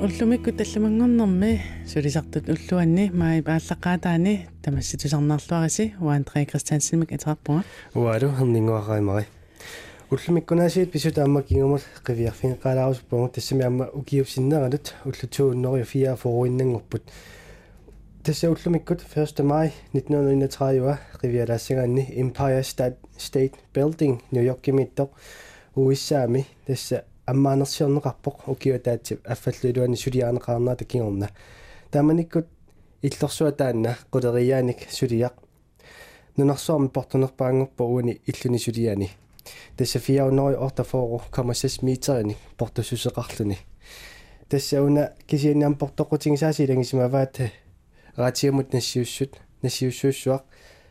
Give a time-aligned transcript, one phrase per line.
[0.00, 9.26] уллумикку талламангорнэрми сулисартут уллуанни маи пааллаққаатаани тамасситусарнаарлуариси уаандре кристиансимик атарпуга уалу хернингуараймари
[10.10, 17.02] уллумиккунаасиит писута амма кингумул қивиарфинеқалаарусуппугу тассами амма укиупсиннеранут уллутууннери фиа форуиннангорпут
[18.22, 25.08] тасса уллумиккут 1 май 1939 қивиалаассагаанни Empire State State Building New York кимиттоқ
[25.74, 31.28] уиссаами тасса аммаанерсиорнеқарпоқ укиутаатсип аффаллулуани сулиаанеқарнаа такингорна
[31.90, 32.46] тааманиккут
[33.02, 35.34] иллорсуа таанна қулериааник сулиақ
[36.36, 39.10] нунарсуарми портунерпаангорпо уани иллуни сулиани
[39.76, 43.58] тасса фиаунери ортафоору 0,6 метерини портусусеқарлуни
[44.48, 47.40] тасса уна кисианниам портоқутингисаасилангисимаваат
[48.16, 50.42] ратиамут нассиуссут нассиуссууссуақ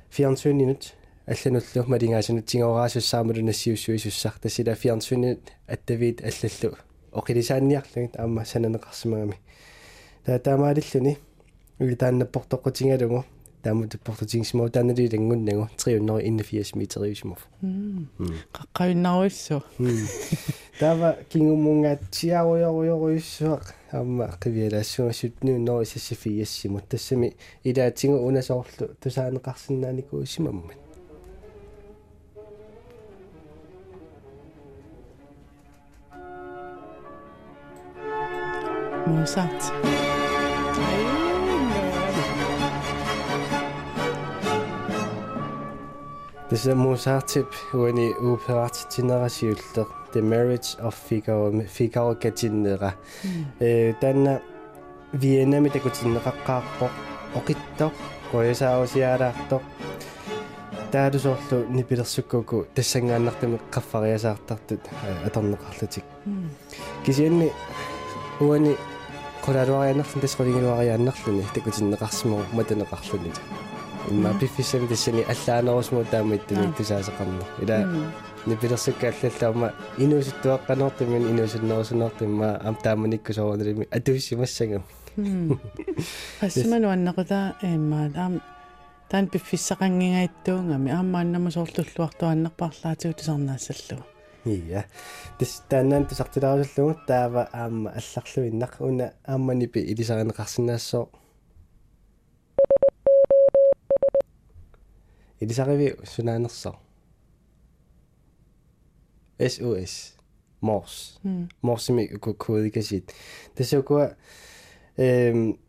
[0.09, 0.93] фиарнсуунинут
[1.25, 6.77] аллануллу малингаасунут тигораасуссаамалу нассиуссуисуссар тассила фиарнсуунит аттавиит аллаллу.
[7.11, 9.37] Оқилисаанниарлугит аама сананеқарсимагами
[10.25, 11.17] таа таамаалиллуни
[11.79, 13.25] ули тааннаппортоққутингалугу
[13.65, 17.47] таамут портутингсимау тааналилангуннагу 381 метериусимов
[18.53, 19.63] қаққавиннаруиссу
[20.79, 30.84] тава кингумунга тиаруйоруйоруиссуақ аама қивиалаассугасутнуу нори сассифиассимут тассами илаатингу унасоорлу тусаанеқарсинааникуусимаммат
[39.06, 39.74] Mozart.
[46.48, 52.92] Tässä Mozartip uani uperat tinarasiullaq The Marriage of Figaro Figaro katinera.
[53.60, 54.40] Э танна
[55.20, 56.90] Vienna mit takutinneqaqqaarpoq
[57.34, 57.92] oqittoq
[58.32, 59.62] qoyasaausiaalaartoq
[60.90, 64.82] таалусоорлу нипилерсуккуку тассангааннартами qaffariasaartartut
[65.26, 66.04] аторнеқарлутик
[67.04, 67.52] кисианни
[68.40, 68.76] уани
[69.45, 73.37] qulaluariannarlun tasqulinguluariaannarluni takutinnеқарсиму матанеқарлунит
[74.09, 77.77] имма пиффисами тассани аллаанерусму таамиттами тусаасеқарну ила
[78.45, 84.83] нипилерсукка аллаллаама инуусуттуаққанертимин инуусуннерусунертимма ам тааманиккусоорнерими атуиссимассагам
[86.41, 88.41] ассиману аннақута имма таам
[89.09, 94.03] таан пиффиссақангигаиттуунгами аамааннаму соорлуллуартуаннерпарлаатигу тусарнаассаллу
[94.45, 94.83] Iya.
[95.37, 101.09] Tis taannan tusartilaarusullugut taava aamma алларлуиннақ уна аамманипи илисаринеқарсинаассоо.
[105.41, 106.75] Илисариви сунаанерсоо.
[109.39, 110.13] SOS.
[110.61, 111.19] Морс.
[111.61, 113.13] Морсими кодикасит.
[113.55, 114.15] Тасукуа
[114.97, 115.59] эм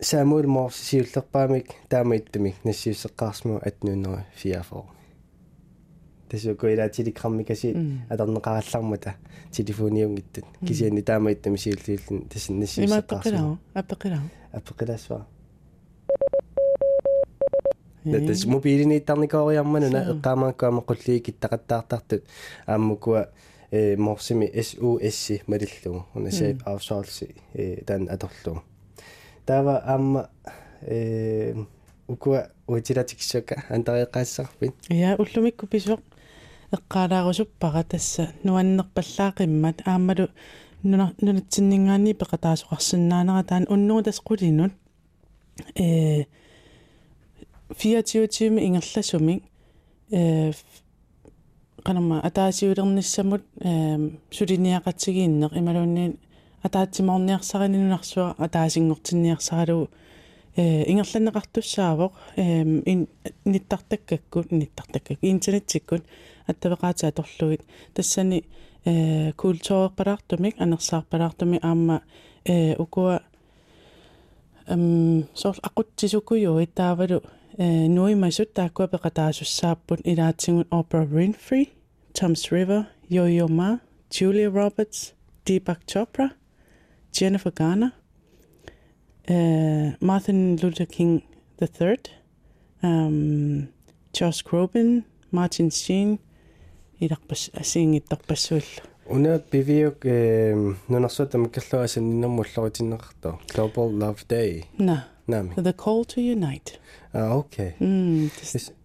[0.00, 4.97] Самуэл Морс сиуллерпаамик таама иттамик нассиуссеққарсму 1844
[6.30, 7.74] тасуукуилаа тиликкармикаси
[8.08, 9.14] атернеқараллармута
[9.50, 14.22] телефониунгиттат кисиани таамаиттами сиуллиуллин тассиннассиссаа имааппеқилаа аппеқилаа
[14.52, 15.26] аппеқилаасва
[18.04, 22.24] дэс мобилини тарникоориармануна эққамааккуама қуллиик иттақаттаартартут
[22.66, 23.28] ааммукуа
[23.70, 28.62] э морсими SOS малиллугу унасаип авсоалси э тан аторлугу
[29.46, 30.30] таава аама
[30.82, 31.54] э
[32.08, 36.00] укуа уутилатиксака антариэққаассарпит я уллумикку писоқ
[36.72, 39.82] эққалаарусуппара тасса нуаннерпаллаақиммат.
[39.86, 40.28] Аамалу
[40.82, 44.72] нунатсиннингаани пеқатаасоқарсинаанера таан уннуу тас қулинут
[45.74, 46.24] э
[47.70, 49.42] 24 ингерласумик.
[50.10, 50.52] Э
[51.82, 56.16] канама атаасиулерниссамут э сулиниақатсигииннеқ ималуунни
[56.62, 59.88] атаатсиморниарсарининунарсуа атаасингортинниарсаралу
[60.56, 62.12] э ингерланнеқартуссаавоқ.
[62.36, 63.08] Э ин
[63.44, 66.04] ниттартаккаккут ниттартаккак интернеттиккут
[66.47, 67.61] аттавеқаатаа торлугит
[67.93, 68.45] тассани
[68.85, 72.01] э культуурпалаартумик анерсаарпалаартуми аама
[72.45, 73.21] э укуа
[74.67, 77.21] эм сор ақутсисукуйу итаавалу
[77.57, 81.69] э нуимасут тааккуа пеқатаасуссааппут илаатсигут Oprah Winfrey,
[82.13, 83.79] Thomas River, Yo-Yo Ma,
[84.09, 85.13] Julia Roberts,
[85.45, 86.31] Deepak Chopra,
[87.11, 87.93] Jennifer Garner,
[89.29, 91.23] uh, Martin Luther King
[91.61, 91.97] III,
[92.81, 93.69] um,
[94.13, 96.19] Josh Groban, Martin Sheen,
[97.00, 100.54] иларпас асиингиттарпассуалла уна пивиук э
[100.88, 104.64] нунарсута маккерлуасан ниннэрмуллоритиннеқартоо Global Love Day.
[104.78, 105.06] На.
[105.26, 106.78] Нами the call to unite.
[107.12, 107.74] А окей.
[107.80, 108.30] М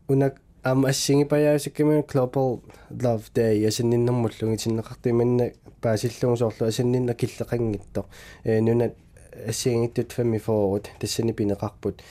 [0.07, 0.33] уна
[0.63, 3.57] ам ассингипаяасикками Global Love Day.
[3.59, 8.05] Ясиннэрмуллугитиннеқартиманна паасиллугу соорлу асиннинна киллеқангиттоо
[8.43, 8.91] э нуна
[9.47, 12.01] ассиангиттут фамми фоорут тассани пинеқарпут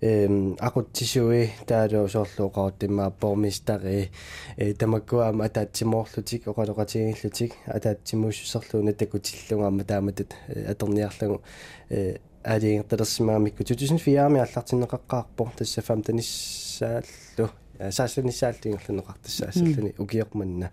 [0.00, 4.10] эм акутсисуи таалу соорлууқарут имма бормистари.
[4.56, 11.42] Э тамаккуаама атаатсимоорлутик оқалоқатигиллутик атаатсимууссерлуна такутиллунгаама тааматат атерниарлугу
[11.90, 17.50] э алиингталерсимаамикку 2004 аллартиннеқаққарпор тасса 15 сааллу
[17.90, 20.70] саассанисаалтингерлунеқартассаассаллани укиерманна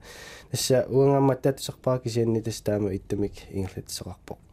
[0.51, 4.44] тасса уангаамматтаат сарпаа кисианни тас таама иттамик ингерлатсоқарпоқ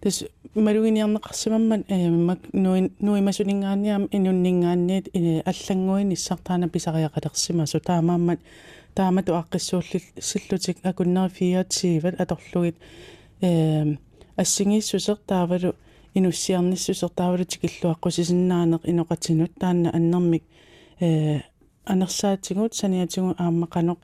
[0.00, 1.88] тас малугиниарнеқарсимаммат
[2.28, 5.08] мак нуи нуимасунингаанниам инуннингаанниит
[5.46, 8.40] аллангуин иссартаана писариақалерсимасу таамааммат
[8.94, 12.76] таамату аққиссуулли силлутик акуннерифиатсииват аторлугит.
[13.40, 13.96] Э
[14.36, 15.74] ассигииссусер таавалу
[16.14, 20.42] инуссиарниссусер таавалу тикиллуаққусисиннаанеқ иноқатинут таанна аннэрмик
[21.00, 21.40] э
[21.84, 23.98] анерсаатигут саниатигу ааммақанеқ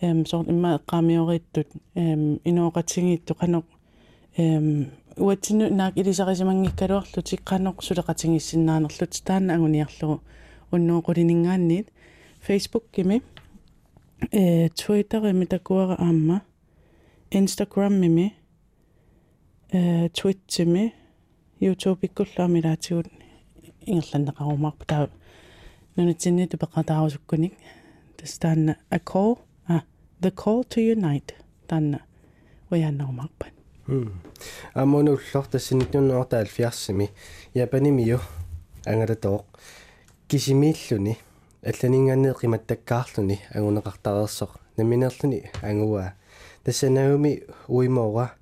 [0.00, 3.71] эм сорт имма эққаамиорииттут эм инооқатингиитту қанеқ эм
[4.36, 10.22] уатсину наак илисарисимангиккалуарлутик қанеқ сулеқатингиссиннаанерлут таана агуниарлугу
[10.72, 11.88] уннуоқулинингаанниит
[12.46, 13.22] Facebook кими.
[14.30, 16.42] Э Twitter ими такуара аама
[17.30, 18.34] Instagram мими.
[19.70, 20.94] Э Twitch ми
[21.60, 23.08] YouTube иккуллаами лаатигут
[23.86, 25.10] ингерланнеқарумаарпа таа
[25.96, 27.54] нунатсинни тупеқатаарусуккуник
[28.16, 29.38] тас таанна a call
[29.68, 29.82] а
[30.22, 31.34] the call to unite.
[31.68, 32.00] Таанна
[32.70, 33.61] уяаннерумаарпат
[34.74, 37.10] аммонууллор тассинитнуннуарта алфиарсими
[37.54, 38.20] япанимиу
[38.86, 39.44] ангалатоо
[40.28, 41.18] кисимииллуни
[41.62, 46.14] алланингааннеэ қиматтаккаарлуни агунеқартареерсоқ наминерлуни ангуа
[46.64, 48.32] тассанауми уимоора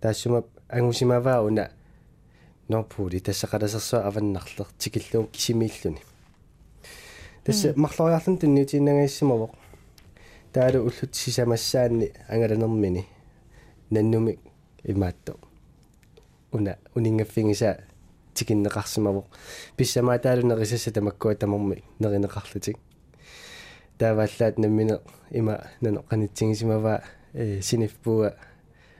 [0.00, 1.70] таассума ангусимаваа уна.
[2.68, 6.02] Норпули тассақаласерсуа аваннарлер тикиллуун кисимииллуни
[7.44, 9.52] тасса марлориарлун тунниутииннагаиссимавоқ
[10.52, 13.06] таалу уллут сисамассаанни ангаланермини
[13.90, 14.38] наннуми
[14.84, 15.36] имаатто
[16.52, 17.78] уна унингаффигиса
[18.34, 19.24] тикиннеқарсимавоқ
[19.76, 22.78] писсамаа таалунерисасса тамаккуа тамарми неринеқарлутик
[23.98, 24.98] тааваллаат наммине
[25.30, 27.02] има нано қанитсигисимава
[27.34, 28.34] э синифпуа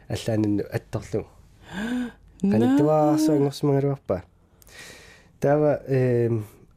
[0.09, 1.27] аллаананну атторлу.
[2.41, 4.23] Каниттуаарсуангорсимагалуарпа
[5.41, 6.31] таава э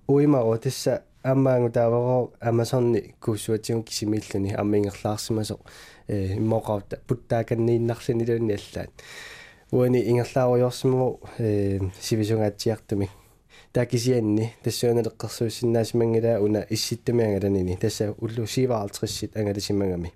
[0.07, 5.60] уимаро тасса аммаангу тааваро амазонни куусуатсигу кисимииллуни аммингерлаарсимасо
[6.08, 8.92] э иммоqarta путтааканнииннарсинилуни аллаат
[9.72, 13.10] уани ингерлааруйорсиму э сивисунгаатсиартуми
[13.74, 20.14] таакисианни тассуаналеққерсуусиннаасимангилаа уна исситтумиангаланини тасса уллу сиваалтриссит ангаласимагами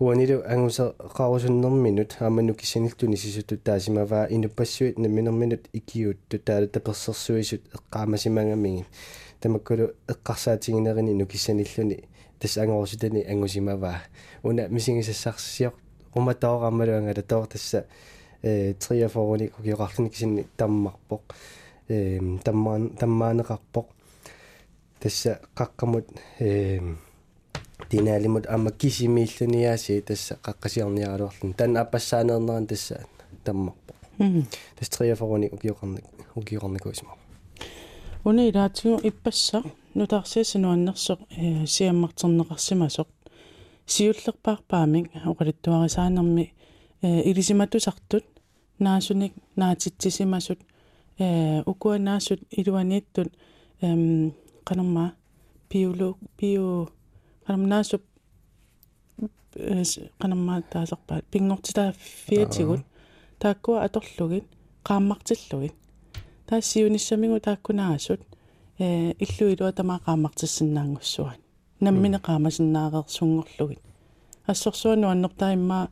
[0.00, 8.86] уанилу ангусе qaarusуннэрминут ааману кисанилтуни сисутут таасимаваа инуппассуит наминерминут икиутту таала таперсерсуисут эққаамасимангамиги
[9.40, 12.04] тамаккулу эққарсаатигинерини нукиссаниллуни
[12.38, 14.02] тас ангорсутани ангусимаваа.
[14.42, 15.74] Уна мисигисассарсиор
[16.14, 17.86] уматаораммалуангала тоо тасса
[18.42, 21.20] э триафорони кукиоқарлуни кисинни таммарпоқ
[21.88, 23.86] э таммаан таммаанеқарпоқ.
[25.00, 26.06] Тасса қаққамут
[26.40, 26.80] э
[27.90, 33.06] динаалимут амма кисимииллуниааси тасса қаққасиарниаралуарлун тан аппассаанернеран тасса
[33.44, 33.96] таммарпоқ.
[34.78, 36.04] Тас триафорони укиоқарник
[36.34, 37.17] укиоқарникуисма
[38.28, 39.58] уна илаатигу иппасса
[39.98, 43.08] нутаарсиасануаннерсоқ э сиаммартернеқарсимасоқ
[43.92, 46.44] сиуллерпаарпаамик оқалиттуарисаанерми
[47.06, 48.24] э илисиматусартут
[48.84, 50.60] наасуник наатитсисимасут
[51.18, 53.30] э укуанаасут илуанииттут
[53.80, 54.34] эм
[54.68, 55.14] канамма
[55.70, 56.90] биолог био
[57.46, 58.02] канамнаасуп
[60.22, 61.94] канамма таасарпаат пингортитаа
[62.26, 62.82] фиатигут
[63.38, 64.44] тааккуа аторлугит
[64.88, 65.74] qaammartillugit
[66.48, 68.27] тааккунаасут э
[68.78, 71.40] иллу илуа тамаа qaammartissиннаангуссуат
[71.80, 73.82] наммине qaamasinnaareersunngorlugit
[74.46, 75.88] ассорсуану аннертаа имма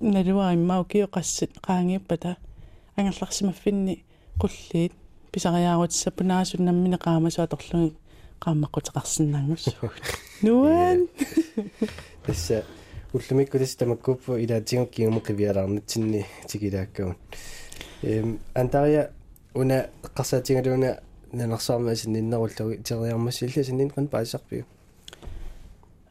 [0.00, 2.36] налуа иммау кио qassит qaangiippata
[2.96, 4.04] ангерларсимаффинни
[4.40, 4.92] qulliit
[5.32, 7.96] писариаарутиссапунаасут наммине qaamasuaторлуги
[8.44, 10.02] qaammaqqutеқарсинаангуссуут
[10.42, 11.08] нуан!
[12.26, 12.64] Тасса
[13.12, 17.16] уллумикку тас тамаккуппу илаатигу кигумуқивиалаарнатсинни тикилааккагун
[18.02, 19.10] эм антария
[19.54, 20.98] уна эққарсаатингалуна
[21.32, 24.64] нанерсаармасин ниннеруллуги териармассилла синнин қан паасарпиу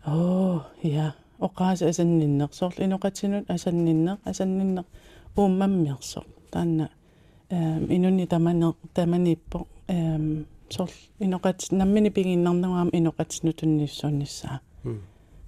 [0.06, 4.86] оо я оқааса асанниннерсорл инуқатсинут асанниннеқ асанниннеқ
[5.36, 6.90] ууммаммиарсо таанна
[7.50, 14.62] эм инунни таманер таманиппо эм сорл инуқат наммини пигиннарнуаам инуқатсину тунниссуунниссаа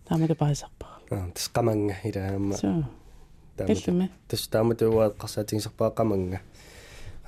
[0.07, 2.55] таамата паасарпа аа тас қаманга илаамма
[3.55, 4.09] Иллуми.
[4.27, 6.39] Тас тааматуаат қарсаатингсарпаа қаманга.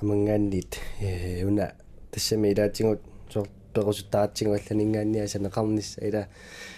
[0.00, 1.72] Qamангаанниит э уна
[2.16, 6.28] тассами илаатингут сор перусутаатсигуалланингаанниа санеқарнисса ила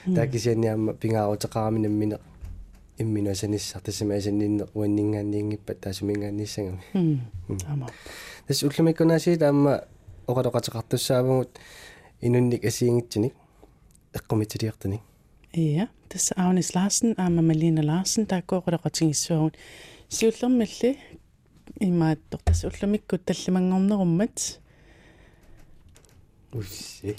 [0.05, 2.19] таакисианниамма пингаарутеқараминаммине
[2.99, 6.83] имминуасаниссар тасимаасаннинне уаннингаанниингиппат таасумингаанниссагами
[7.69, 7.89] ама.
[8.49, 9.85] Тас уллумиккунаасии таама
[10.27, 11.51] оқалоқатеқартуссаавгут
[12.21, 13.35] инунник асиингитсиник
[14.13, 15.01] эққумитилиартаник
[15.53, 19.55] ия тасса аунис ларсен аама малина ларсен тааккооқалоқатингиссуагут
[20.09, 20.99] сиуллермалли
[21.79, 24.59] имааттор тас уллумиккут таллимангорнеруммат
[26.53, 27.17] усси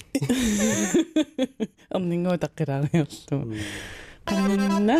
[1.94, 3.38] арнингуу таққилаариерлу
[4.26, 4.96] qanna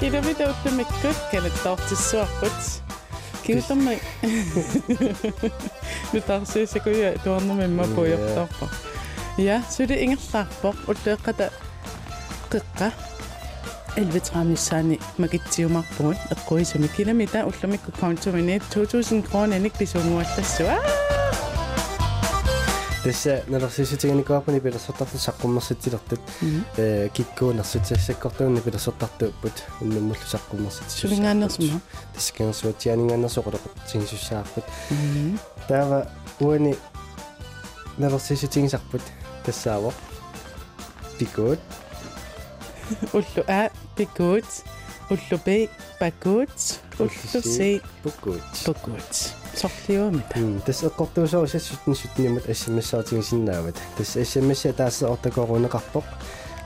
[0.00, 2.58] киломитр уллумиккут калаттаортиссуарпут
[3.44, 3.94] киуллерма
[6.12, 8.68] нутарсуисакуя туарнумимма пуйортарпа
[9.38, 11.46] я сули ингерлаарпоқ уллеэққата
[12.52, 12.92] қиққа
[13.96, 20.76] элвитраамиссаани макитсиумарпугут эққуисуми киломита уллумикку каунтумини 2000 крооненик писунгуаллассуа
[23.02, 26.20] тасса налерсиситиганикуарпани пилерсортарту саққуммерситилертут
[26.76, 31.80] э киккуунерсутиассаккортуунни пилерсортартууппут уннуммуллу саққуммерсити сулингаанерсума
[32.14, 33.60] таскингерсуатианингannерсоқолоқ
[35.68, 36.76] таава уани
[37.98, 39.02] налерсиситигисарпут
[39.44, 39.94] тассаавоқ
[41.18, 41.60] пикуут
[43.12, 44.44] уллу а пикуут
[45.10, 46.50] уллу бе пакуут
[46.98, 56.04] уллу си пукуут пакуут сорлиумита тас эққортуусоо сассутни сутнимат ассимассаатигисиннаават тас ассимасса тааsse ортакорунеқарпоқ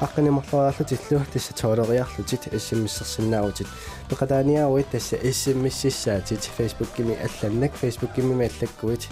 [0.00, 3.67] аққанимарлуаарлут иллу тасса тоолериарлутит ассимиссерсиннаавутит
[4.09, 7.73] пеқатааниауит тасса ассимиссиссаатит фейсбуккими алланнак.
[7.81, 9.09] Фейсбуккими аллаккуит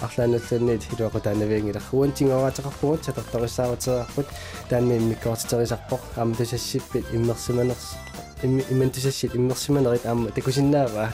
[0.00, 4.26] арлаануллунниит хилуақутаанавиангила хуантингораатеқарпугут сатартарissaaruтераарпут
[4.68, 7.96] таанни миккоортитерисарпоқ аама тасассиппит иммерсиманерс
[8.42, 11.12] имментисассит иммерсиманерит аама такусиннаава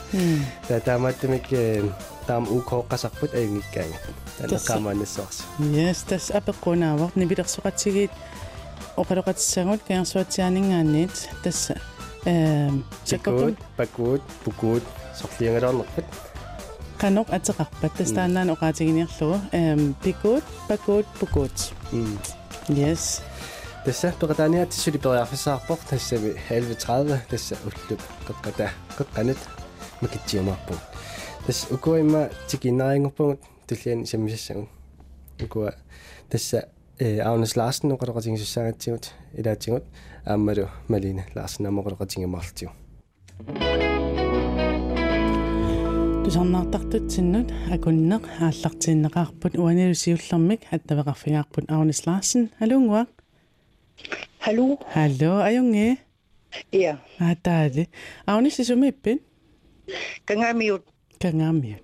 [0.68, 1.48] та таамааттамик
[2.26, 3.96] таам укооққасарпут аюнгиккаага
[4.38, 8.10] танеққамаанассуарси yes тас апеққунаавор нибилерсоқатсигиит
[8.96, 11.80] оқалоқатиссагут каерсуатсианингаанниит тасса
[12.24, 14.82] эм саккут пакут пукут
[15.14, 16.04] сорлиангалаарнерпат
[17.00, 21.56] qanoq ateqarpat tastaanaan oqaatigiниарлугу эм пикут пакут пукут
[22.68, 23.22] yes
[23.84, 29.38] тасса пеқатааниа тиссули периарфиссаарпоқ тассами 11:30 тасса уллуп қеққата қеққанат
[30.00, 30.74] макитсиумаарпу
[31.46, 34.68] тасс укуимма тикиннарингорпугут туллиани саммисассагун
[35.42, 35.74] укуа
[36.30, 39.84] тасса э аунас ларсен оқалоқатингиссаагатсигут илаатсигут
[40.24, 42.70] ааммалу малина ларсен амоқалоқатингимаарлтиу
[46.24, 53.06] тусарнаартартутсиннут акуннеқ ааллартииннеқарпут уанилусиуллермик аттавеқарфигаарпут аунис ларсен халунгуа
[54.44, 54.78] Hallo?
[54.94, 55.96] hallo ajunge
[56.72, 57.88] Ja, атаали
[58.26, 59.20] аунис исумиппин
[60.26, 60.82] kangamiut
[61.22, 61.82] кангаамиут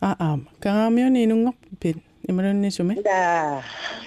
[0.00, 1.96] аа аа кангаамиуни инунгорпит
[2.28, 3.62] ималуннисуми da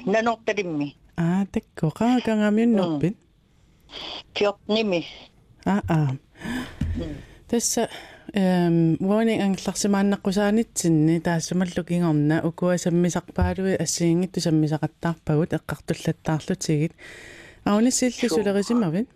[0.06, 3.16] nanortalimmi аа такко қаа кангаамиуннорпит
[4.36, 5.06] tiornimi
[5.66, 6.10] аа аа
[7.50, 7.90] тасса
[8.34, 16.94] эм warning англарсимааннаққусаанитсинни таассамаллу кингорна укуа саммисарпаалуи ассиингитту саммисақаттаарпагут эққартуллаттаарлутигит
[17.66, 19.08] аунисилли сулерисимавит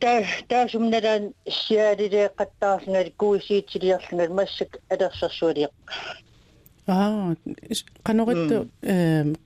[0.00, 5.74] ta ta sumnaran siarire qattaarngal kuisiitiliarlungal massак алерсэрсуалиақ
[6.86, 7.36] аа
[8.06, 9.36] каноритту эм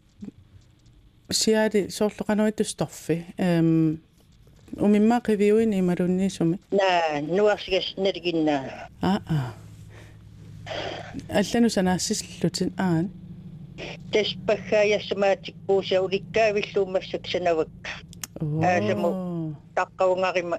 [1.30, 4.00] сиади соорлу каноритту сторфи эм
[4.76, 9.54] умимма кивиуин ималуннисуми на нуарсигас налигинна аа аа
[11.28, 13.10] аллану санаассиллутин аан
[14.11, 17.69] тас паггааяссамаатикпууса уликкаавиллуумассак санавак
[18.69, 19.09] аасаму
[19.75, 20.57] таққавунгарима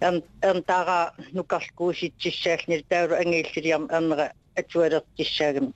[0.00, 0.98] ам ам тара
[1.36, 4.26] нукарлкууситсиссаални таалу ангииллилиарм арнера
[4.60, 5.66] атуалертиссаагам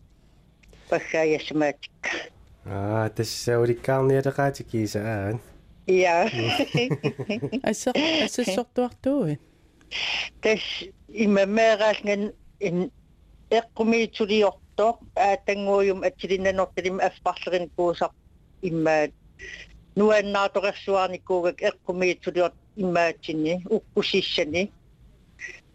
[0.90, 2.02] паггааяссамаатик
[2.64, 5.40] аа тасса уликкаарниалеқаатикииса аан
[5.86, 6.16] я
[7.70, 7.90] асса
[8.24, 9.38] ассассортуартууи
[10.42, 10.62] тас
[11.08, 12.22] имамераалган
[12.68, 12.76] ин
[13.50, 14.60] эққумиитсулиортоо
[15.27, 18.13] аатангуйум атсилиннанорталим аффарлерин куусақ
[18.69, 19.11] иммаат
[19.97, 24.63] нуаннааторерсуарникуугак эққумиитсулиорт иммаатсинни уккусиссани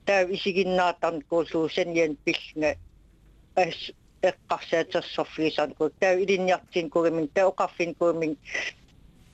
[0.07, 2.71] таа исигиннаатарн куулуусан ян пиллнга
[3.65, 3.79] ас
[4.31, 8.33] эққарсаатерсорфигисарн куу таа илинниартин кугамин таа оқарфин кугамин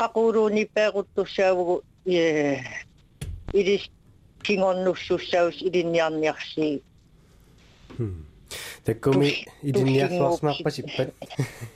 [0.01, 1.77] qaquluuni peequttussaavugu
[2.07, 2.59] ee
[3.61, 3.85] ilis
[4.45, 6.83] kingornussussaaus ilinniarniarsi
[8.86, 11.10] таккуми илинниарсуарснаарпасиппат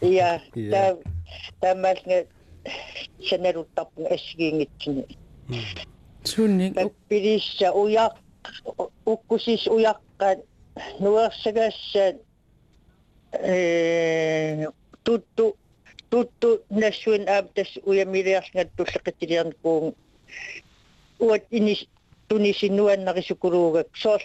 [0.01, 0.71] ja Ja.
[0.71, 0.97] ta
[1.61, 2.17] tamalnga
[3.29, 5.03] sanaluttarpun assигиингитсини
[6.23, 8.13] суунник паппилисса уяқ
[9.05, 10.39] уккусис уяққат
[10.99, 12.15] нуерсагаассаат
[13.33, 14.65] э
[15.03, 15.55] тутту
[16.11, 19.95] tuttu nassuin aamtas uyamiliarlngattulleqitiliarnikuun
[21.19, 21.81] uat inis
[22.27, 24.21] tunisinuannarisukulugak soor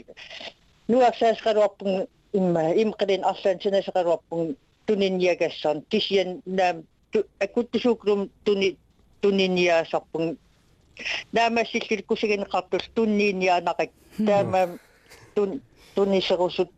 [0.89, 1.93] nuarsaasqaluarpun
[2.33, 6.77] imma imqalin arlaan sinasaqaluarpun tuninniagassaan tisian naam
[7.45, 8.77] akuttusuukulum tuni
[9.21, 10.39] tuninniaasarpun
[11.33, 13.91] naamassillil kusigineqartul tunniinniaanaqak
[14.27, 14.63] taama
[15.35, 15.63] tun
[15.95, 16.71] tuniserusut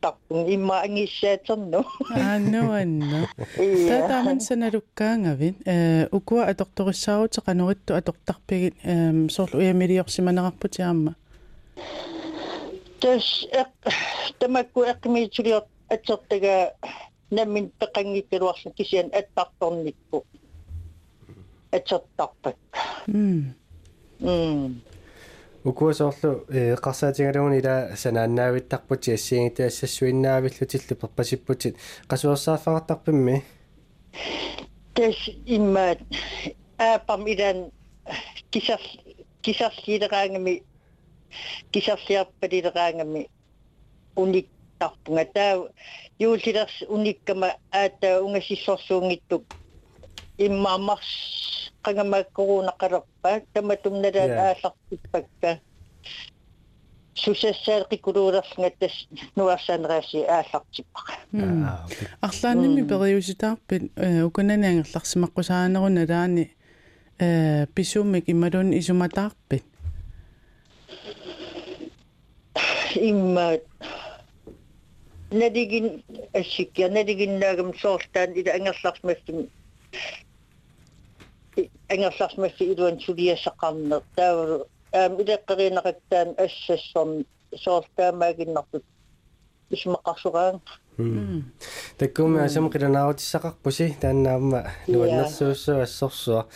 [0.00, 1.80] tarpun imma angissaaternu
[2.16, 3.20] ааннуанна
[3.88, 9.60] татааман саналуккаангавит э укуа аторториссаарутеқанеритtu атортарпигит эм соорлу
[13.01, 13.25] уямилиорсиманеқарпутиаама тас
[14.39, 16.73] тамакку эқмиитсулиор атсертага
[17.31, 20.25] наммин пеқангиккалуарса кисиан аттарторникку
[21.71, 22.55] атсертарпак
[23.07, 23.55] м
[24.19, 24.81] м
[25.63, 31.77] укуасоорлу э қарсаатингалугни ила санааннаавиттарпути ассиингита ассассуиннаавиллутиллу перпасиппутит
[32.07, 33.43] qasuorsaaffaqartarpimmi
[34.93, 35.15] тас
[35.45, 35.97] имма
[36.77, 37.71] аапам идан
[38.51, 38.81] кисар
[39.41, 40.63] кисарлилераангами
[41.71, 43.29] кисарлиарпалилераангами
[44.15, 44.47] уник
[44.79, 45.69] тарпунга таа
[46.19, 49.43] юулилерс униккама аата унгасиссорсуунгиттук
[50.37, 51.11] иммаамарс
[51.85, 55.59] qangamakkuruunaqarappa tamatумналаат аалларпиппакка
[57.23, 58.95] сусассаалqikuluulerlngattas
[59.35, 61.13] nuarsaaneraasi ааллартиппаqa
[62.27, 63.83] арлаанними периуситаарпит
[64.27, 66.45] укунанаангерларсимаққусаанеруна лаани
[67.19, 69.65] э писуммик ималун исуматаарпит
[72.95, 73.59] имма
[75.31, 79.49] надигин ассиккия надигиннаагам соорлтаан ила ангерларсмассим
[81.89, 87.25] ангерларсмасси илуан сулиассақарнер таавалу аам илеққаринеқаттаан ассассорн
[87.63, 88.83] соорлтаамаагиннартут
[89.71, 90.61] исмақарсураан
[91.97, 96.47] таккуми асам қиланаарутиссақарпуси тааннаама нуаннэрсууссу ассорсуа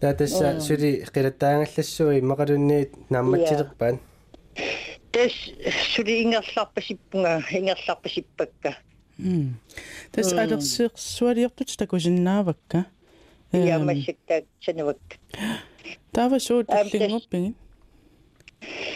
[0.00, 4.00] таатасса сули қилаттаангаллассуи мақалунниит наамматсилерпаан
[5.13, 5.33] тас
[5.93, 8.77] сули ингерларпасиппунга ингерларпасиппакка
[9.17, 9.59] м
[10.11, 12.85] тас алерсиерсуалиортут такусиннаавакка
[13.51, 14.97] иамасситтаак санавак
[16.11, 17.53] тава суут лингуппиги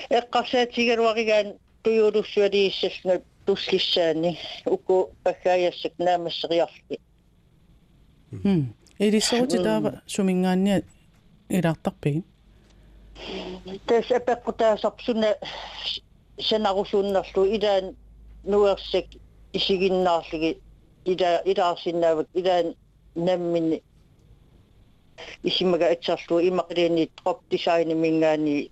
[0.10, 1.48] эққарсаатигалуаригаан
[1.84, 7.00] туйуулуссуалииссасна туслиссаани уку паккаяссак наамассериарли
[8.44, 10.84] м элисорути тава сумингаанниа
[11.50, 12.24] илаартарпиги
[13.88, 15.36] тас апеққутаасарпсуна
[16.41, 17.97] санарусууннерлу илаан
[18.45, 19.07] нуерсак
[19.53, 20.59] исигиннаарлиги
[21.05, 22.75] ила илаарсиннаавак илаан
[23.15, 23.83] наммини
[25.43, 28.71] исимага атсарлу имақлиани троп дизайн мингаани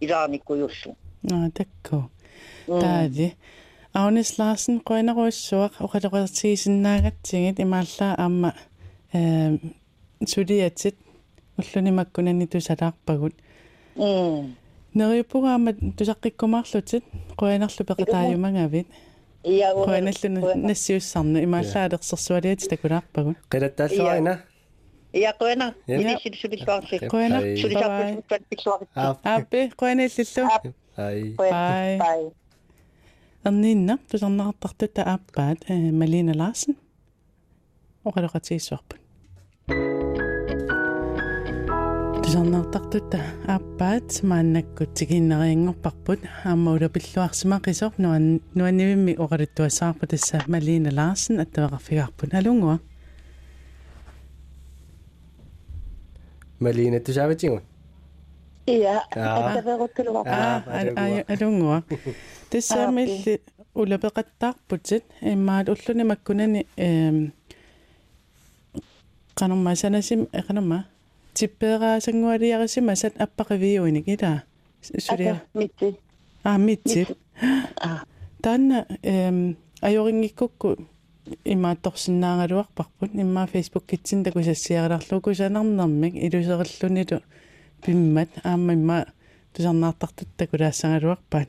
[0.00, 0.96] илаарниккуйуссу
[1.30, 2.10] аа такко.
[2.66, 3.36] Таади
[3.92, 8.54] Агнес Ларсен қойнеруиссуақ оқалеқартигисиннаагатсигит имааллаа аама
[9.12, 9.58] э
[10.26, 10.96] сулиатсит
[11.58, 13.34] уллунимаккунани тусалаарпагут.
[13.96, 14.56] М
[14.94, 17.04] нериуппугаама тусаққиккумаарлутит
[17.36, 18.86] қойнерлу пеқатаажумангавит
[19.44, 24.38] я қойналлуна нассиуссарна имааллаа алерсерсуалиати такулаарпагут қилаттааллуарина
[25.12, 25.96] я коена Ja.
[26.00, 27.56] илисил сулисуарси қойна Ай.
[27.56, 31.34] сулисуарпут пиксуарит аа ааппи қойналлиллу ай.
[31.38, 31.98] Bye.
[31.98, 32.30] бай.
[33.44, 36.76] Erninna, tusarnaqartartuta aappaat eh, Malina Larsen.
[38.04, 38.99] Oqaloqatiissuarput.
[42.29, 43.17] Tusarnaqartartuta
[43.53, 48.23] aappaat maannakkut tiginneriangorparput aamma ulapilluarsimaqisor nuan
[48.57, 52.29] nuannivimmi oqaluttuassaarput tassa Malina Larsen attavaqarfigaarput.
[52.39, 52.77] Alungua.
[56.59, 57.61] малина тусааватигун
[58.67, 59.49] я Аа.
[59.49, 60.61] атаверуттулуар Аа,
[60.95, 61.77] Ah, alungua.
[62.49, 63.33] Tissaamilli
[63.75, 67.17] ulapeqattaarputit immaat ulluni makkunani eem
[69.39, 70.77] qanorma sanasim eqanorma
[71.34, 74.32] tippeeraasangualiarisima sat appaqiviuinik ila
[75.06, 75.88] sulia митси
[76.44, 77.06] ah mitsi
[77.88, 77.98] аа
[78.42, 79.38] taanna eem
[79.82, 80.68] ajoringikkukku
[81.44, 87.20] имаатторсиннаагалуарпарпут имма фейсбук китсин такусассиараларлу кусанарнэрмик илусериллуниlu
[87.84, 89.04] пиммат аама имма
[89.54, 91.48] тусарнаартартут такулаассагалуарпаат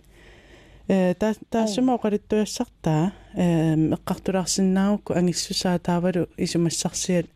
[0.87, 7.27] э та таассума оқалиттуяссартаа э эққартулаарсиннаагукку ангиссусаа таавалу исумассарсиат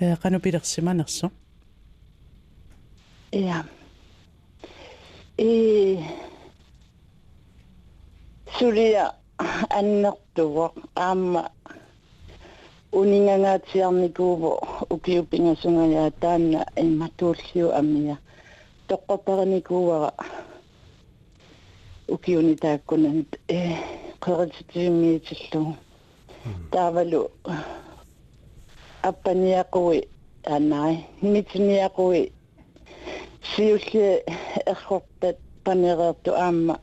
[0.00, 1.30] э канупилерсиманерсо
[3.32, 3.64] Ja.
[5.38, 6.04] Eh, ee,
[8.58, 9.12] sulia
[9.70, 11.50] annertuvoq aamma
[12.92, 14.50] uningangaatsiarnikuuvo
[14.90, 18.16] ukiupingasungajaa taanna immatuulliu amia
[18.88, 20.12] toqqoparinikuuvara
[22.08, 23.78] ukiunitaakkunanit ee eh,
[24.24, 25.74] qerilsitiimmiitillugu
[26.44, 26.54] hmm.
[26.70, 27.30] taavalu
[29.02, 30.08] appaniaqui
[30.54, 32.32] anai nimitiniaqui
[33.50, 34.22] сиулли
[34.66, 36.78] эрхортат панереерту аама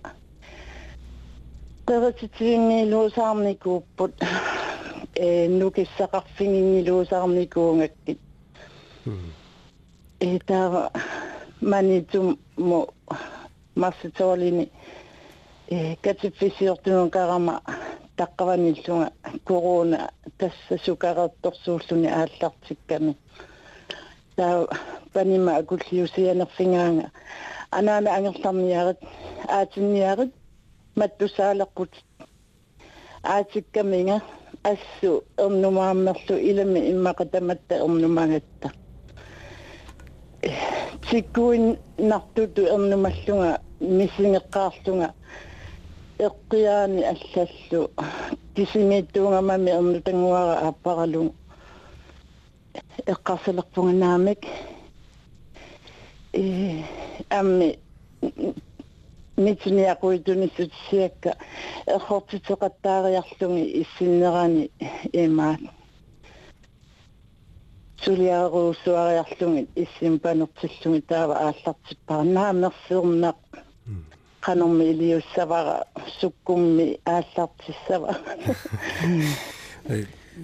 [1.85, 4.13] перетитингилуусаарникууппут
[5.15, 8.19] э нукиссақарфингингилуусаарникуунгаккит
[10.19, 10.91] э таа
[11.61, 12.87] манитум мо
[13.75, 14.71] масситоолини
[15.67, 17.61] э катиффисиортунун карама
[18.17, 19.11] таққаваниллунга
[19.45, 23.15] корона тасса сукареэрторсууллуни ааллартикками.
[24.35, 24.67] Таа
[25.12, 27.10] панима акуллиусианерфингаанга
[27.70, 28.98] анаана ангерларниарит
[29.48, 30.32] аатинниарит
[30.96, 31.92] маттусаалеққут
[33.22, 34.22] аатиккаминга
[34.62, 38.72] ассу эрнумааммерлу илами иммақатаматта эрнумагатта
[41.10, 45.14] тиккуин нартуту эрнумаллунга мисингеққаарлунга
[46.18, 47.90] эққиаани аллаллу
[48.54, 51.34] кисимиттуунгамами эрнутангуара ааппаралу
[53.06, 54.48] эққарсалерпунганаамик э
[56.33, 57.79] амми
[59.37, 61.31] митсиниақуитуниссутсиакка
[61.87, 64.71] эрхортитеқаттаариарлуги иссиннерани
[65.13, 65.59] имаат
[68.03, 73.39] сулиаруусуариарлуги иссимпанертиллуги таава ааллартиппара наамерсиернақ
[74.45, 75.77] канорми илиуссавара
[76.19, 78.11] суккумми ааллартиссава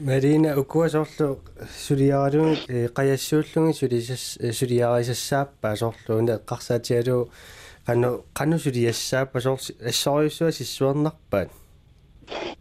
[0.03, 1.39] Марина укуасорлу
[1.87, 7.29] сулиаралуги қаяссууллуги сулисас сулиарисассааппа соорлууна эққарсаатиалу
[7.87, 9.59] qanu qanu suliassaappa soor
[9.91, 11.49] assoriussua sissuernarpaat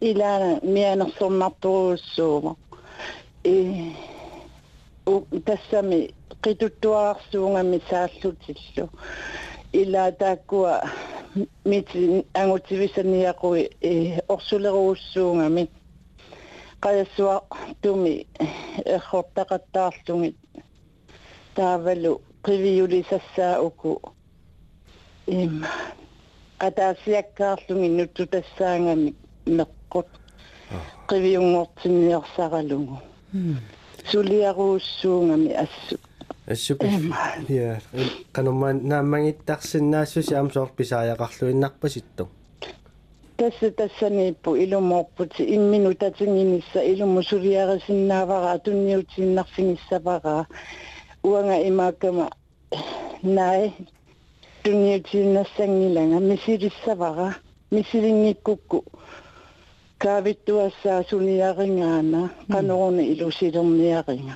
[0.01, 2.55] ilaana mianersornarturuussuuma
[3.43, 3.53] э
[5.07, 5.99] у тассами
[6.43, 8.89] qituttuarsuungami saallutillu
[9.73, 10.73] ила тааккуа
[11.65, 15.69] мити ангутивисаниақуи э орсулеруussуунгами
[16.83, 17.41] qаяссуа
[17.81, 18.27] туми
[18.85, 20.37] эрхортақаттаарлугит
[21.55, 23.91] таавалу qiviyulisassaaku
[25.27, 25.65] им
[26.59, 30.07] атаасиаккаарлуги нутту тассаангами меққут
[31.09, 33.01] qivиунгортинниорсаралугу
[34.11, 35.97] сулиаруussуунгами ассу.
[36.45, 36.83] Ассуп
[37.49, 37.81] я
[38.31, 42.29] кануман нааммагиттарсиннаассуси аамсоор писааяқарлуиннарпаситту
[43.37, 50.35] tasetasanippu e ilumuuqput imminu tatinginissa e ilumusuliarasinnaavaqa atunniutiinnarfinissavaqa
[51.29, 52.25] uanga imaakkama
[52.71, 52.79] e
[53.37, 53.73] nai
[54.63, 57.27] tunniutiinnassangilanga misilissavaqa
[57.71, 58.79] misilinngikkukku
[60.03, 63.11] kaavittuassaa suniaringaana qanoruna mm.
[63.13, 64.35] ilusilerniaringa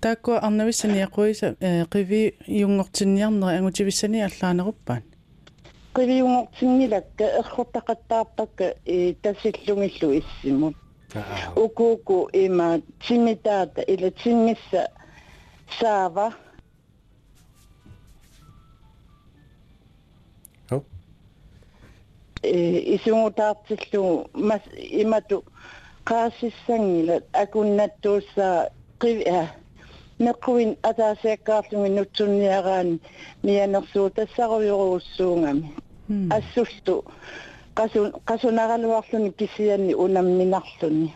[0.00, 1.56] таакку арнависсаниақуиса
[1.92, 5.02] qivi юнгортинниарнери ангутивиссани аллаанеруппаан
[5.94, 10.76] qivиунгортингилакка эрхортақаттаарпакка и тасиллунгиллу иссимут
[11.56, 14.88] укууку има тимитаата ила тингисса
[15.80, 16.34] саава
[22.42, 24.62] э исунгутаартиллу мас
[25.02, 25.44] имату
[26.08, 29.48] qaasiссангила акуннаттууссаа qivia
[30.18, 33.00] nequin ataasiakkaarlungi nutsunniaraani
[33.42, 35.68] mianersuu tassaruyoruussuungami
[36.38, 36.94] assultu
[37.74, 41.14] qasun qasunaraluarluni kisianni unamminarluni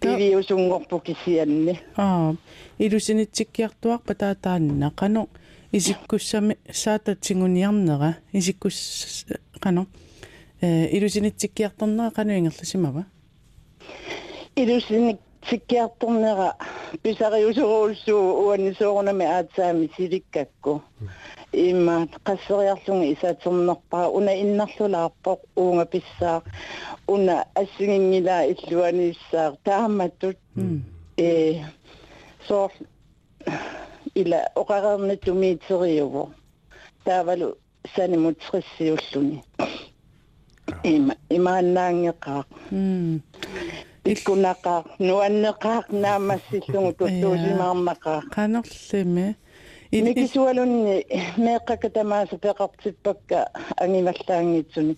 [0.00, 2.34] tivi usungorpu kisianni аа
[2.78, 5.28] илусинитсиккиартуарпа таатаанна қано
[5.72, 8.76] исиккуссами саататсигуниарнера исиккус
[9.64, 9.86] қано
[10.60, 13.04] э илусинитсиккиарторнера қано ингерласимава
[14.56, 16.54] илусиник сиккиарторнера
[17.02, 20.82] писариусуруулсуу уаннисуорунами аатсаами силиккакку
[21.52, 26.42] имма qasseriarlungi isaaternerpaa una innarlulаарpoq uunga pissaa
[27.08, 30.38] una assingingilaa illuaniissaar taammattut
[31.18, 31.30] э
[32.46, 32.70] соор
[34.14, 34.40] ила
[37.95, 39.67] sani mutsirisi yohluni ah.
[40.83, 43.19] ima imaannaangeqaaq hmm.
[44.11, 49.27] ikkunaqaaq nuanneqaaq naamassillugu tuttuusimaarmaqaaq qanerlimi
[49.91, 50.93] mikisualunni
[51.45, 53.37] meeqqaka tamaasa peqartippakka
[53.81, 54.97] angimallaangitsuni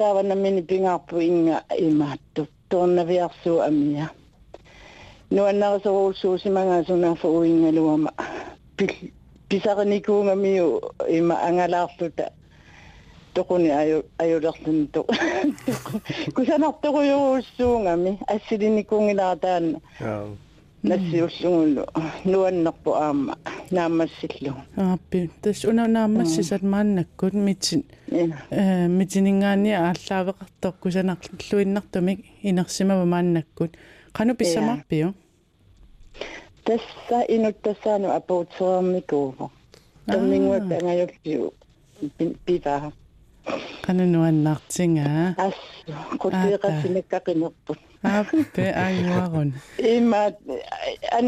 [0.00, 2.46] taavanamini pingaarpu inga imaattu.
[2.68, 4.06] Tuornaviarsuu amia.
[5.30, 8.10] Nuannarisoroulsuusimangaasunaafo uingaluama
[8.76, 8.92] pil
[9.49, 12.31] уингалуама писарникуунгамиу има ангалаарлута
[13.33, 15.05] токуни аю аюлерлун то
[16.35, 20.35] кусанарторуйуруссуунгами ассилиникунгиларатаана аа
[20.83, 21.85] нассиуллугуллу
[22.25, 23.37] нуаннерпу аама
[23.71, 33.71] наамассиллу ааппи тас унанаамассисат мааннаккут митсин э митинингаани ааллаавеқартор кусанарлуиннартумик инерсимава мааннаккут
[34.13, 35.13] кану писсамарпиу
[36.78, 39.50] tässä inuttasan about suomi kuva.
[40.12, 41.02] Tommin vaikka ei
[41.40, 41.52] ole
[42.46, 42.90] pivää.
[43.86, 45.34] Kana nuannartingaa.
[45.36, 45.54] As,
[46.18, 47.78] kutiqasinakkaqinerput.
[48.04, 49.54] Aappe aanguarun.
[49.78, 50.16] Ima
[51.12, 51.26] an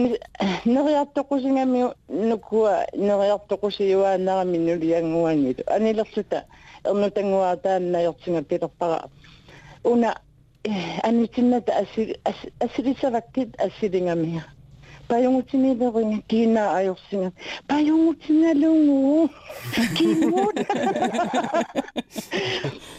[0.64, 1.78] neriartoqusingami
[2.08, 5.62] nukua neriartoqusiyuaannarami nulianguangilu.
[5.70, 6.42] Anilersuta
[6.84, 9.00] ernutanguartaannayortinga pilerpara.
[9.84, 10.14] Una
[11.02, 11.72] anitinnata
[12.64, 14.42] asilisavakkit asilingamiha.
[15.12, 17.30] payongutini lewing kina ayoksinga
[17.70, 19.28] payongutina lungu
[19.96, 20.52] kimur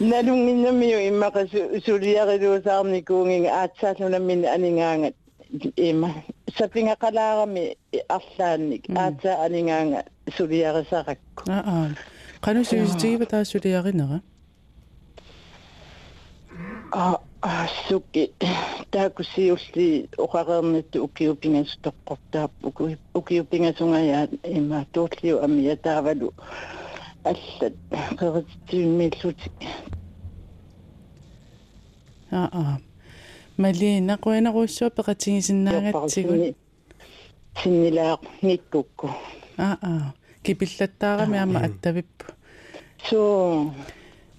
[0.09, 1.39] nalungina miyo imaka
[1.85, 5.15] suliarilusaarnikunging aatsaaluna min aningaangat
[5.89, 6.09] ima
[6.57, 7.63] sapingaqalaarami
[8.17, 9.99] arlaannik aatsaa aningaanga
[10.37, 11.87] suliarisarakku aa
[12.45, 14.17] qanu suisitigiba taa suliarinera
[17.43, 18.31] ассуки
[18.91, 22.51] таакусиулли оқареернатту укиупингас тоққортаап
[23.13, 26.33] укиупингасунгаyaa има тоотлиу амия таавалу.
[27.23, 27.73] Аллат
[28.19, 29.51] қеритсииммиллути
[32.31, 32.79] аа аа.
[33.57, 36.55] Малина қуинеруссуа пеқатигисиннаагатсигут
[37.61, 39.09] синнилаа никкукку
[39.57, 40.13] аа аа.
[40.43, 42.25] Кипиллаттаарами ама аттавиппу
[43.09, 43.73] соо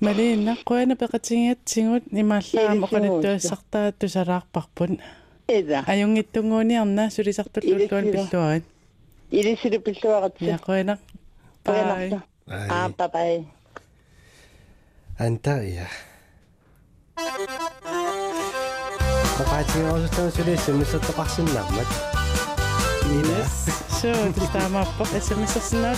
[0.03, 4.91] малина қуина пеқатигиатсигут имааллаама оқалиттуассартаат тусалаарпарпут
[5.47, 8.65] эда аюнгиттунгууниарна сулисартуллууллуан пиллуарит
[9.31, 10.97] илисилу пиллуаратси я қуина
[11.65, 12.11] бай
[12.47, 13.45] а бай
[15.17, 15.87] антая
[19.37, 21.89] Папаатингорсутан сулиссам миссаттоқарсиннаамат
[23.09, 23.51] Yes.
[23.99, 25.97] So, das da mal auf SMS снаат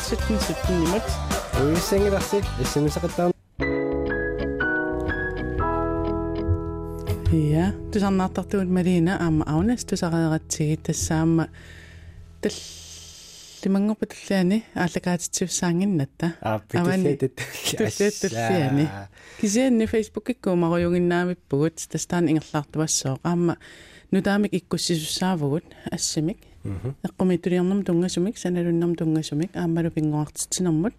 [7.33, 11.49] Ja, du sa natartuut Marina aama aunas tu saqaeratsigit tassaama
[12.41, 12.55] tal
[13.65, 17.43] limangorpa tullaani ааллакаатитсивсаангиннатта ааппитуллаатат
[17.79, 18.87] туллааттуллиани
[19.41, 23.57] кисианни фейсбук икку маруйунгиннаамиппугут тастаан ингерлаартуассоо аама
[24.13, 26.39] нутаамик иккуссисуссаавгут ассамик
[27.03, 30.95] эққуми тулиарнам тунгасумик саналуннам тунгасумик аамалу пингуартитсинэрмут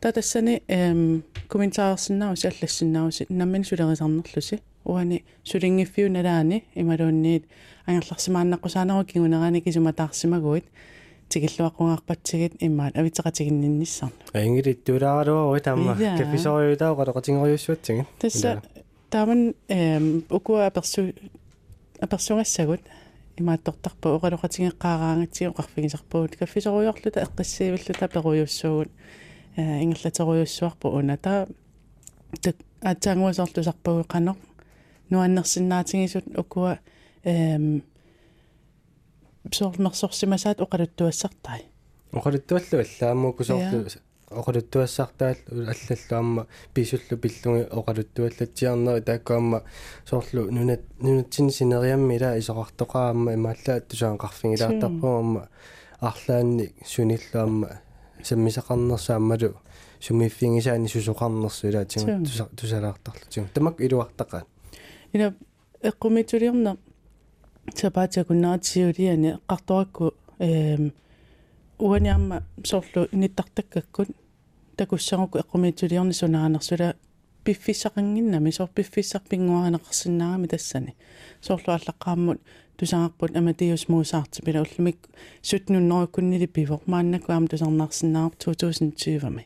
[0.00, 7.44] та тассани эм комментаарсиннаавси аллассиннаавси наммин сулерисарнерлуси уани сулингиффиу налаани ималуунниит
[7.86, 10.64] ангерларсимааннаққусаанеру кигунераани кисуматаарсимагуит
[11.28, 16.16] тигиллуаққунгаарпатсигит иммаат авитсеқатигиннинниссарна ангилиттулааралуа тамма Иа.
[16.18, 18.62] кафисориутаа qalaqatinngoriussuatsigit тасса
[19.10, 21.12] тааман эм укуа аперсу
[22.00, 22.80] аперсугассагут.
[23.36, 28.90] Имааттортарпу оқалоқатингеққаараангатсиу оқарфигисарпуут каффисоруйорлута эққиссиивиллута перуйуссуугут
[29.56, 31.46] э ингерлатеруйуссуарпу уна та
[32.42, 32.56] так
[35.12, 36.78] нуаннерсиннаатингисут укуа
[37.24, 37.82] эм
[39.50, 41.66] соормерсорсимасаат оқалуттуассартай
[42.12, 43.86] оқалуттуаллу аллаамму кусоорлу
[44.30, 49.62] оқалуттуассартаал аллаллуамма писуллу пиллуги оқалуттуаллатсиарнери тааккуамма
[50.08, 55.48] соорлу нунат нунатсин синериамми ила исоқартоқаамма имаалла тусаанқарфигилаартарпуамма
[56.00, 57.80] арлаанни суниллуамма
[58.22, 59.56] саммисақарнерсааммалу
[60.00, 62.20] сумиффингисаани сусоқарнерсу ила тига
[62.56, 63.26] тусалаартарлу
[65.12, 65.34] илуартақаат ина
[65.82, 66.76] эққумитулиорна
[67.74, 70.92] сапаатакуннаатсиулиани эққарторакку эм
[71.78, 74.08] уаниарма соорлу иниттартаккаккут
[74.76, 76.94] такуссагуку эққумитулиорни сунаанерсула
[77.44, 80.94] пиффиссақангиннами соор пиффиссарпингуаранеқарсинаарами тассани.
[81.40, 82.40] Соорлу аллаққааммут
[82.76, 84.98] тусаагаарпут аматиус муусаарти пила уллумик
[85.42, 89.44] сутнуннеруккуннили пивор мааннакуам тусарнаарсинаарп 2020ми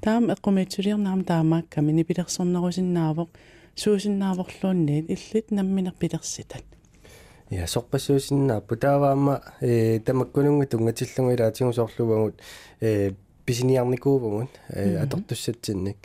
[0.00, 3.28] таам эққумитулиорнаам таамаакками нипилерсорнерусиннаавоқ
[3.76, 6.64] суусиннааворлуунниит иллит намминер пилерситат
[7.50, 12.40] я сорпассуусиннаа путааваама э тамаккунунга тунгатиллугу илаатигу соорлугагут
[12.80, 13.12] э
[13.44, 15.96] писиниарникуувгут э атортуссатсинник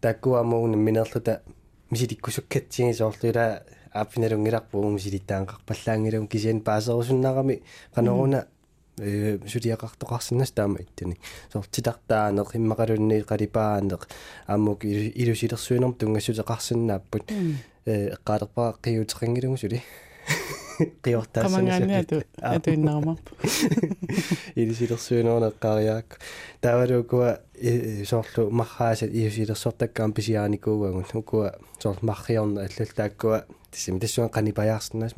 [0.00, 1.42] тааккуаамуугун минерлута
[1.90, 3.62] мисиликкусуккатсиги соорлуила
[3.92, 7.62] ааффиналунгиларпуу мисилиттаанқарпаллаангилун кисиан паасерусуннарами
[7.94, 8.46] каноруна
[9.00, 11.16] э сулиақартоқарсиннас таама иттани
[11.52, 14.02] сортитартаанеқ иммақалунни қалипаанеқ
[14.46, 17.24] ааммук илусилерсуинерм тунгассутеқарсинааппут
[17.86, 19.82] э эққаалерпаа қиутеқангилугу сули
[20.78, 23.30] qamangani atu atu innarmarpu
[24.56, 26.18] илисилерсуинуунеққариаак
[26.60, 27.30] таавалукуа
[28.10, 35.14] соорлу марраасат иусилерсортаккаам писиааникуугагун укуа соор марриорна аллалтааккуа тисим тассуан канипаяарснаас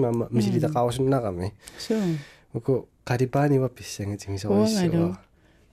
[2.50, 5.16] маама мисилитақарусуннарами суу уку qalipaaniwa pissangatimisoriissua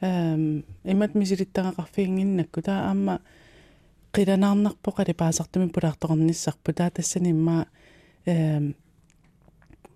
[0.02, 3.20] эм имат мисилиттагақарфиингиннакку таа аама
[4.14, 7.66] қиланаарнарпо қалипаасартуми пулаарторнissaarпу таа тассани имма
[8.26, 8.76] эм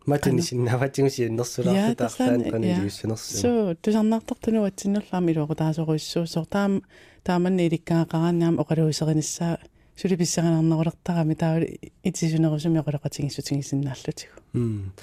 [0.06, 6.82] матинисиннаватигусииннэрсулаартаарлаан канилиуссинерсу соо тусарнаартартуну атсиннерлаами илуоқутаасоруиссуусоо таам
[7.24, 9.58] тааманни иликкаақарааннаам оқалуисеринissaa
[10.02, 11.62] сулиписсаганарнерулертарами таа
[12.04, 14.94] итисунерусуми оқалоқатингиссутингисиннааллутигу м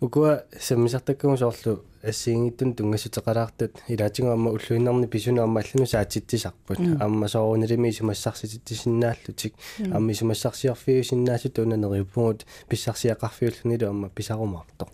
[0.00, 9.54] укуа саммисартаккугу соорлу ассиингиттун тунгасутеқалаартут илаатингуамма уллуиннарни писунаамма аллану саатиттисарпут аама соорунилими исумассарсититтисиннааллутик
[9.92, 14.88] аама исумассарсиарфиусиннаасут унанериуппугут писсарсиақарфиуллунилу аама писарумаартоқ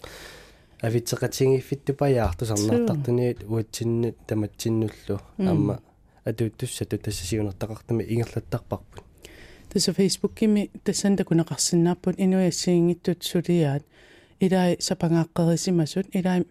[0.81, 5.81] авитсеқатингиффитту паяарту сарнаартартуни уатсинну таматсиннуллу аама
[6.25, 9.10] атууттуссату тассасигунертақартами ингерлаттарпарпут
[9.73, 13.85] тасса фейсбуккими тассан такунеқарсинааппут инуяссиингиттут сулиаат
[14.41, 16.45] илаи сапангааққерисимасут илаи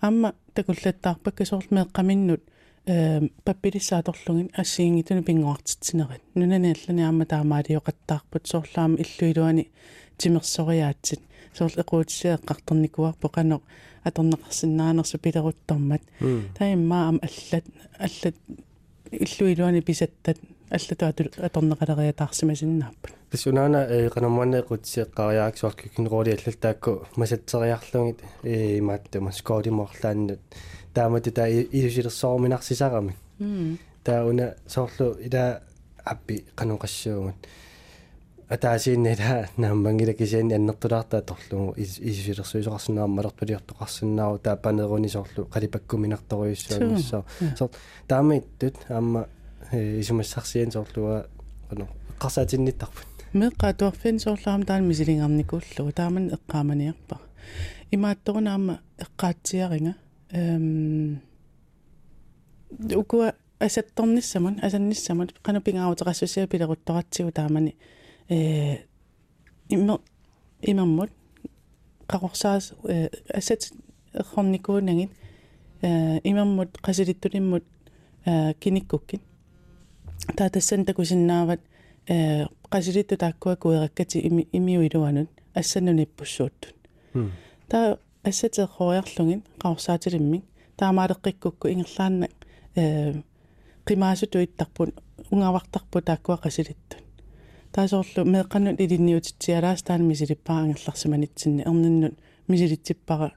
[0.00, 2.42] аама такуллаттаарпакка соорлмеэққаминнут
[2.86, 9.70] э паппилиссааторлугин ассиингитуни пингуартитсинерит нунани аллани аама таамаалиоқаттаарпут соорлаама иллуилуани
[10.18, 11.20] тимерсориаатсит
[11.56, 13.60] соорл эқуутсиэққарторникуарпо қано
[14.04, 16.02] аторнеқарсинаанерсу пилеруттормат
[16.58, 17.64] таимма аама аллат
[17.98, 18.34] аллат
[19.10, 20.38] иллуилуани писаттат
[20.70, 30.40] аллату ату аторнеқалериатаарсимасиннааппут тасунаана э канамманеқутсиэққариааксуарки кинроли аллалтаакку масатсериарлугит э имааттума скоодимоорлааннут
[30.94, 33.14] таамати таа илусилерсоорминарсисарами
[34.04, 35.60] тауна соорлу ила
[36.04, 37.34] аппи каноқассуугут
[38.48, 47.24] атаасииннила нааммангила кисиани аннертулаартаа торлугу исусилерсуисоқарсинааммалерпалиортоқарсинаару таапанеруни соорлу қалипаккуминарторуиссуамиссаа
[47.58, 47.70] соор
[48.08, 49.26] таамаиттут аама
[49.74, 51.26] исумассарсиан соорлуга
[51.70, 57.18] қано эққарсаатинниттарпут меққатуарфин соорлаам таан мисилингаарникууллугу тааман эққааманиарпа
[57.90, 59.94] имаатторунаама эққаатсиаринга
[60.30, 61.20] эм
[62.94, 67.76] укуа асатторниссамун асанниссамут канупингааутеқассусиа пилерутторатсигу таамани
[68.28, 68.78] э
[69.68, 70.00] имма
[70.62, 71.10] имаммут
[72.08, 73.72] қақорсаас э асат
[74.12, 75.10] эрхорникуунагит
[75.82, 77.64] э имаммут қасилиттулиммут
[78.26, 79.20] э киниккуккин
[80.36, 81.60] таатассан такусиннаават
[82.08, 86.74] э qasilitu taakkua kuerakkati imi imiuiluanut ассануниппуссууттут
[87.68, 87.96] таа
[88.28, 90.38] ассатерхориарлугин qaorsaatilimmi
[90.80, 92.26] таамаалеққиккукку ингерлаанна
[92.76, 93.14] э
[93.86, 94.90] qimаасуту иттарпут
[95.30, 97.02] унгавартарпу тааккуа qasilittut
[97.72, 102.14] таасоорлу меэққаннут илинниутитсиалаас таана мисилиппаа ангерларсиманитсинни ерниннут
[102.48, 103.32] мисилитсиппара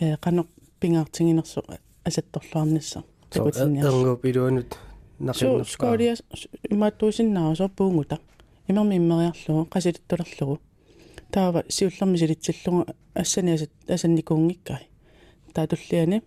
[0.00, 0.46] э қано
[0.80, 1.60] пингаартингинерсо
[2.04, 4.70] асатторлуарнisса такутинниарсо илуанут
[5.20, 6.14] нақиннерсаа скориа
[6.70, 8.18] имааттуусиннаа сорпуунгута
[8.68, 10.58] имерми иммериарлугу qasilittulерлугу
[11.32, 14.88] таава сиуллерми силитсиллугу ассани асат асанникуунгиккай
[15.54, 16.22] таатуллиани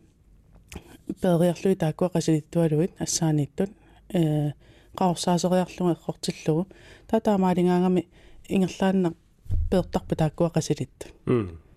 [1.21, 3.71] пеериарлуи тааккуа qasilittуалуит ассааниттут
[4.13, 4.51] э
[4.99, 6.67] qaorsaaseriarlugu eqqortillугу
[7.09, 8.07] таатаамаалингаангами
[8.49, 9.13] ингерлаанна
[9.69, 11.05] пеэртарпу тааккуа qasilittу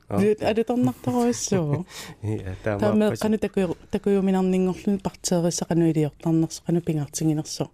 [0.09, 1.87] алуторнарторуиссуу
[2.23, 7.71] я таама таама қану такуй такуйуминарнингорлун партериссақану илиортарнерс қану пингартингинерсо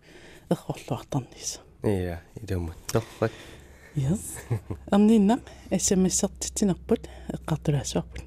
[0.49, 3.33] эрхорлуартарнис я идэммут торрак
[3.95, 4.21] yes
[4.90, 5.40] амнинна
[5.71, 8.23] смс-сертитинерпут эққартулаасуарпут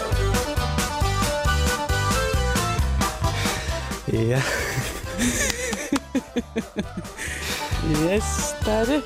[4.10, 4.42] Ja.
[8.02, 9.02] yes tare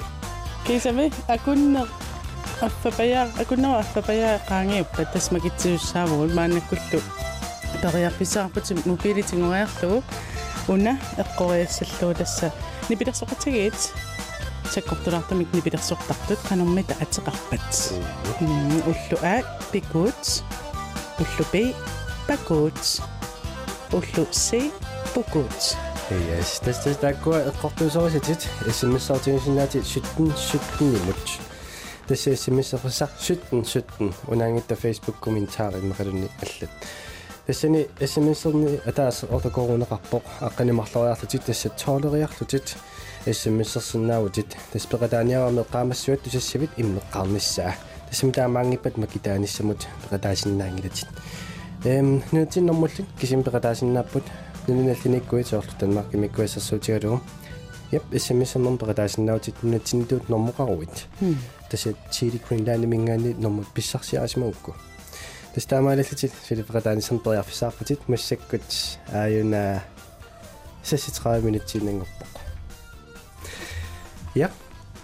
[0.64, 1.84] kisame akunna
[2.64, 7.00] аффапая акуннава аффапая qaangiuppa tasmakitsuussaavugut maannakkullu
[7.82, 10.02] tariarpissaarput mobilitiнгуриарлугу
[10.68, 12.52] уна эққориассаллуу тасса
[12.88, 13.76] нипилерсоқатигиит
[14.72, 17.72] саккортулаартамик нипилерсортартут канэрмита атеқарпат
[18.40, 20.42] уллу а пикут
[21.20, 21.74] уллу б
[22.26, 22.80] пакут
[23.92, 24.54] уллу с
[25.14, 25.76] пукут
[26.10, 31.16] Yes, das das da går эққортуусорисатит смс-саатигисиннаати 17 17 имут
[32.06, 36.70] тасси смс-сарфасар 17 17 унаангитта facebook комментари мақалунни аллат
[37.46, 42.76] тассани смс-эрни атаас ортакорунеқарпоқ аққанимарлориарлутит тасса тоолериарлутит
[43.24, 47.72] смс-ерсиннаавутит таспеқатааниараме қаамассуат тусассавит иммеққарниссаа
[48.10, 51.08] тассами таамаангиппат макитааниссамут пеқатаасиннаангилатит
[51.84, 57.20] эм нутиннэрмуллут кисимпеқатаасиннааппут нунналлиниккуит соорлу танмарки миккуассерсуутигалугу
[57.92, 61.06] яп смсмм пекатаасиннаутит нунатсинитуут нормоқаруит
[61.70, 64.74] таса чили квинлаани мингаани нормут писсарсиаасимаукку
[65.54, 68.62] тас таамаалаллитит филиппекатааниссан периарфисаарпутит массаккут
[69.12, 69.82] ааюна
[70.82, 72.40] саситраа минутсиинангорпоқ
[74.34, 74.52] яп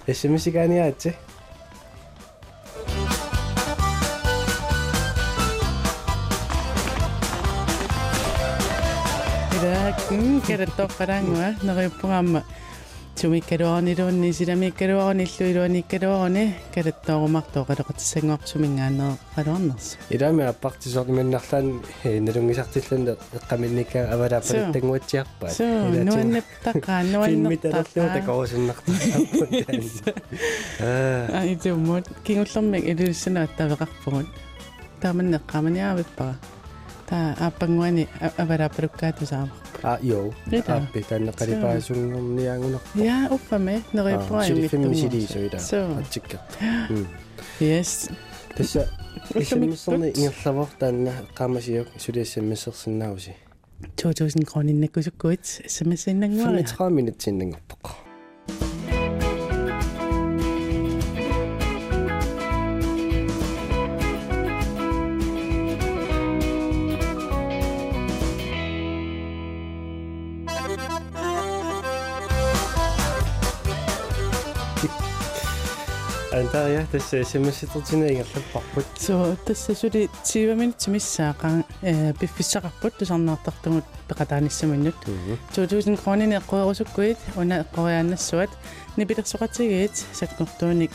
[0.07, 1.15] смсикааниаатси
[9.91, 12.41] Irakin kertoqarangua neriuppungaamma
[13.21, 21.67] sumikkaluarniluunni silamikkaluarnillu iluanikkaluarni kalattorumartoo qalaqatissanguarsumingaanner qaluarnersu илаами аппартисорлиманнарлаан
[22.27, 25.67] налунгисартиллунне эққаминникаа авалааппалаттангуатсиарпаат so
[26.11, 29.51] nuannettaqaa филмиталерлуу nuannertaqaa такорусиннартарпут
[30.87, 34.29] аа а итуммут кингуллэрмик илуссанаа тавеқарпугут
[37.11, 38.09] тааманнеққаманиаавиппара таа ааппангуани
[38.39, 39.51] авалааппалуккаатусаама
[39.83, 40.33] а йо.
[40.51, 40.77] Рита.
[40.77, 46.39] аппи таннеқалипаасунгорниаагунар я уффаме нериуппуа силиффимми силисуила so атсикка
[47.61, 48.11] yes.
[48.57, 48.89] Тасса
[49.35, 53.35] Уллумик исэммиссерни ингерлавор таанна qaamasiuk сулиассаммиссерсинааруси
[53.97, 58.10] 2000 kroninnekusukkuit sms-innanguaria 35 минутсиннангорпоқ
[76.33, 84.95] антария тасса смситертина ингерлаппарпут so tassa suli 20 minut missaaqa э пиффиссақарпут тусарнаартартугут пеқатааниссаминнут
[85.55, 88.51] 2000 kronin эққуерусуккуит уна эққориааннассуат
[88.97, 90.93] нипилерсоқатигиит саккортууник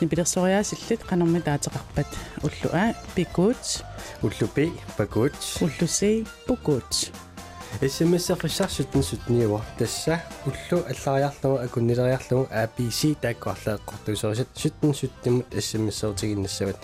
[0.00, 2.06] нипилерсориаасиллит қанерми таатеқарпат
[2.42, 3.82] уллуа пикут
[4.22, 6.26] уллупи пакут уллусей
[7.76, 16.76] пукут смсэқиссарсутэн сутниуа тасса уллу аллариарлугу акуннилериарлугу ABC тааккуарлаэққортуусерисат суттэн суттимут смсэртигиннассават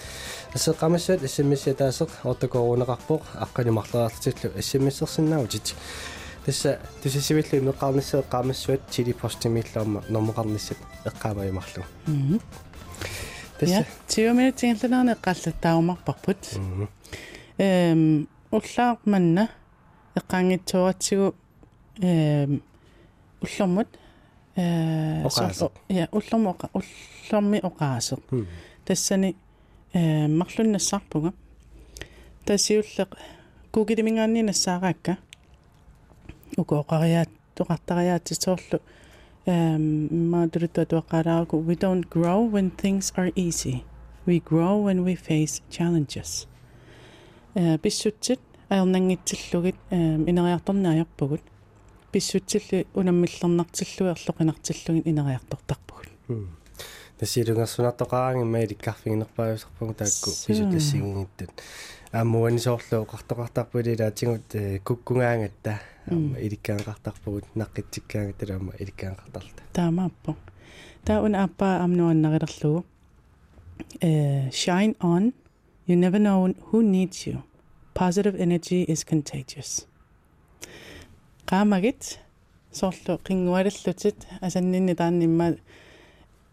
[0.53, 5.75] ассеққамассаат смс таасеқ ортокорунеқарпоқ аққалимарлераартиллу смсэрсинаутит
[6.45, 12.39] тасса тусисивиллу имеққарнассаа қаамассуат чили постимиллаарма нормоқарниссат эққаамаимарлу я
[13.59, 16.39] тасса 20 minut ингерланерне эққаллаттаумарпарпут
[17.59, 19.49] эм уллаарманна
[20.16, 21.36] эққаангитсуатсигу
[22.02, 22.62] эм
[23.42, 23.88] уллэрмут
[24.56, 25.72] э Оқаасеқ.
[25.90, 28.20] я уллэрми оқа уллэрми оқаасеқ
[28.86, 29.36] тассани
[29.94, 31.34] э марлуннассарпуга
[32.46, 33.10] тассиуллеқ
[33.72, 35.18] кукилимингаанни нассаараакка
[36.58, 38.80] укооқариаат тоқартариаатсоорлу
[39.46, 43.84] эм маадурутта туаққалаарку we don't grow when things are easy
[44.26, 46.48] we grow when we face challenges
[47.56, 48.40] э писсутсит
[48.73, 51.43] аернангитсиллугит инериарторнааярпугут
[52.13, 56.09] писсутсилли унаммиллернартиллуи ерлоқинартиллугит инериартортарпугут
[57.19, 60.31] тассилунгерсунартоқаранги маиликкарфигинерпаависарпугу таакку
[62.13, 70.37] аамуани соорлу қартоқартарпули лаатингут э, куккунгаангатта аама иликкаанқартарпугут наққитсиккаангаттала аама иликкаанқартарта таамааппо
[71.05, 72.85] таа уна аппаа амнуаннарилерлугу
[74.01, 75.33] э shine on.
[75.89, 77.43] You never know who needs you
[77.95, 79.87] positive energy is contagious.
[81.47, 82.19] Qaamagit
[82.73, 85.57] соорлу қингуалаллутит асаннинни тааннимма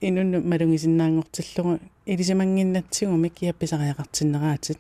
[0.02, 4.80] инунну малунгисиннаангортиллугу илисимангиннатсигумик киапписариақартиннераатит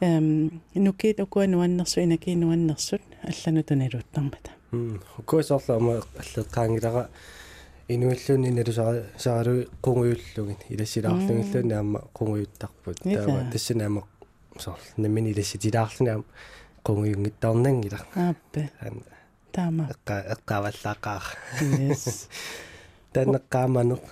[0.00, 4.50] эм нукит укуануаннерсу инакиинуаннерсут аллану туналуuttармата
[5.16, 5.92] хуккуисоорлу ама
[6.22, 7.08] аллеққаангилара
[7.88, 14.04] инуиллуни налусара сааралу қунгуйуллугин илассилаарлугиллуни аама қунгуйуттарпут таава тассинаама
[14.58, 16.24] соор намини иласситилаарлуни аама
[16.84, 19.02] қунгуйунгиттарнангила ааппе ан.
[19.52, 19.88] Таама.
[19.92, 21.22] Эққа эққаваллаақаа
[21.60, 22.28] yes.
[23.14, 24.02] Таннеққааманеқ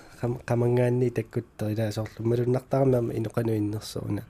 [1.13, 4.23] таккуттер илаа соорлу малуннартармаама инуқануиннерсууна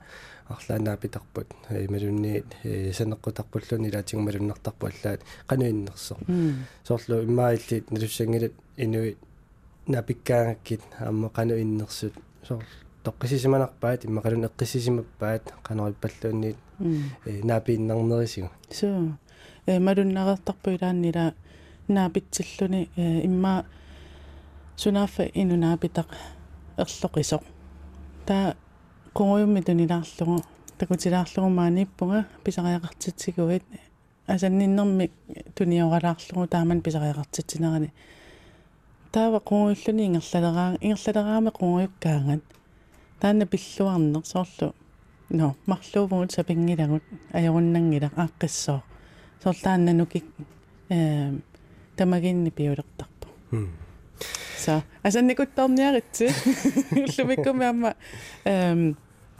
[0.48, 1.48] арлаанаапитарпут
[1.88, 9.18] малунни э санеққутарпуллуни илаатигу малуннартарпу аллаат қануиннерсоо м соорлу имааллит налуссангилат инуит
[9.86, 12.14] напиккаагаккит аама қануиннерсут
[12.46, 12.64] соор
[13.04, 18.50] тоққисисиманарпаат иммақалун эққисисимаппаат қанериппаллуунниит м э наапииннарнерисигу.
[18.70, 19.12] So
[19.66, 21.34] э малуннарертарпу илааннила
[21.88, 23.64] наапитсиллуни э имма
[24.76, 26.08] сунааффа инунаапитақ
[26.76, 27.42] ерлоқисоқ
[28.26, 28.56] таа
[29.14, 30.44] конгуйумми тунилаарлугу
[30.78, 33.64] такутилаарлугу мааниппунга писариақартитсигуит
[34.26, 35.10] асанниннэрми
[35.56, 37.90] туниоралаарлугу тааман писариақартитсинерани
[39.12, 42.42] таава конгуиллуни ингерлалераа ингерлалераами конгуйуккаангат
[43.20, 44.74] таанна пиллуарнер соорлу
[45.30, 47.02] но марлуувгут сапингилагут
[47.32, 48.82] ажоруннангилақ ааққиссоо
[49.42, 50.24] соорлааннануки
[50.88, 51.42] эм
[51.96, 53.28] тамагинни пиулертарпу.
[54.58, 56.28] Са асанникуттарниаритси
[56.92, 57.94] уллумиккуми амма
[58.44, 58.96] эм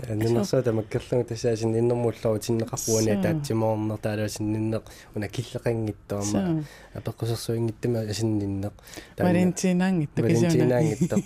[0.07, 4.83] нунерсуата маккерлугу тасаасин иннэрмууллору тиннеқарпуани таатсимоорнер таалаасинниннеқ
[5.14, 6.64] уна киллеқангиттоама
[6.95, 8.72] апеққусерсуингиттама асинниннеқ
[9.18, 11.16] валентинаангитта валентинаангитто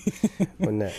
[0.61, 0.91] уна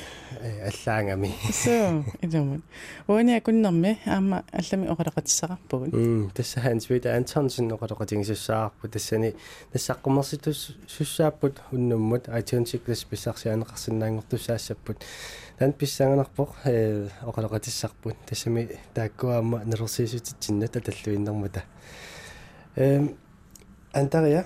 [0.44, 2.62] аллаангами so идэмэн
[3.08, 9.36] уани акуннэрми аама аллами оқалеқатиссақарпугун м тасса ханс вита антонсен оқалеқатингисуссаарпу тассани
[9.72, 14.98] тассаққумерситус суссааппут уннуммут iTunes-ик писсарсианеқарсинаангортуссаассаппут
[15.58, 21.64] тан писсаанганарпоқ э оқалеқатиссарпут тассами тааккуаама нерсиисутитсинна таталлуиннэрмута
[22.76, 23.16] эм
[23.94, 24.46] антария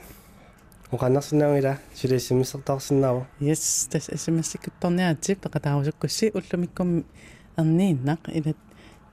[0.92, 7.04] оқаннарсинаавила сулиссимиссертаарсинаава yes тас смс-иккутторниаати пеқатаарусуккусси уллумиккум
[7.58, 8.58] эрнииннақ илат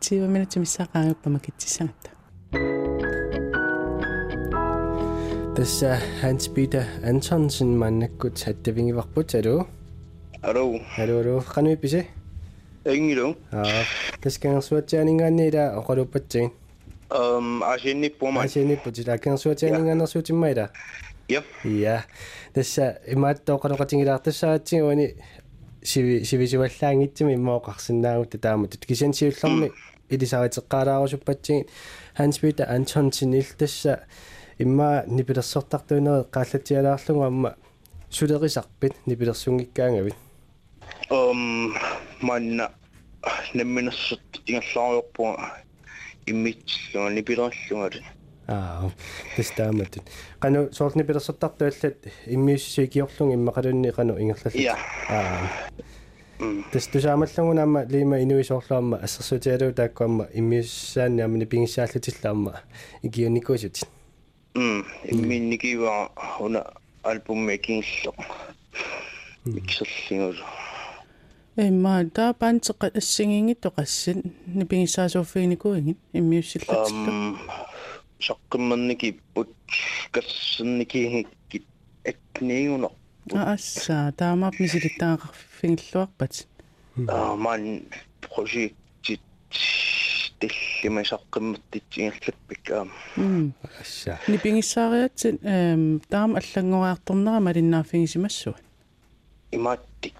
[0.00, 2.10] 20 минути миссаақаагаппама китсисагатта
[5.56, 9.66] тасса ханс питер антонсен маннаккут хаттавингиварпут алуу
[10.42, 12.06] Hallo, алуу алуу қануи писе
[12.84, 13.36] Engelo.
[13.50, 13.64] аа
[14.22, 16.50] таскангерсуатсаанингааниила оқалуппатсигин
[17.10, 18.44] Um, Arsenio Poman.
[18.44, 20.70] асианиппути тааккангерсуатсаанингааnersuutimmаила
[21.28, 21.44] Yep.
[21.64, 22.02] Ja,
[22.52, 25.16] tässä имааттооқалоқатингилаартассаатсигуани
[25.82, 28.76] сиви сивисуаллаангитсими иммооқарсинаагутта таамут.
[28.76, 29.72] Кисенсиуллэрми
[30.10, 31.70] илисаратеққалаарусуппатсигит
[32.14, 33.44] ханспита антонсин ил
[34.58, 37.56] имма нипилерсортартуунери қааллатиалаарлугу амма
[38.10, 40.14] сулерисарпит нипилерсунгиккаангавит
[41.10, 41.74] Um,
[42.20, 42.68] man
[43.54, 45.36] nemminersut ingerlaaruppu
[46.26, 47.94] иммитсиллуга нипилерлугат
[48.48, 48.90] аа
[49.36, 50.02] тастааматут
[50.40, 54.76] қану соорни пилерсортартуаллат иммиуссигиорлуг иммақалунни қану ингерлаллат Ja.
[55.08, 55.48] аа.
[56.72, 62.60] Тас тусаамаллагунаама лима инуисоорлуамма ассерсутиалуу тааккуамма иммиуссаанниамни пингиссааллутиллаама
[63.02, 63.78] игиуникуусут
[64.54, 66.64] м имминникива уна
[67.02, 68.12] альбумме кингилло
[69.44, 70.34] миксерлингул
[71.56, 77.38] имма таа паантеқа ассигингитто qassит нипигиссаасууффигникуингит иммиуссиллатилла
[78.28, 79.50] саққимманники пут
[80.10, 81.26] кассерники
[82.04, 82.88] этниуна
[83.32, 86.46] аассаа таамаап мисилиттаақарфигиллуарпат
[87.08, 87.62] а ман
[88.20, 89.20] прожектит
[90.40, 92.70] тиллима саққимматтит ингерлаппик
[93.16, 98.56] м асса нипигиссаариатсит эм таам аллангориарторнера малиннааффигисимассуа
[99.50, 100.14] иматтик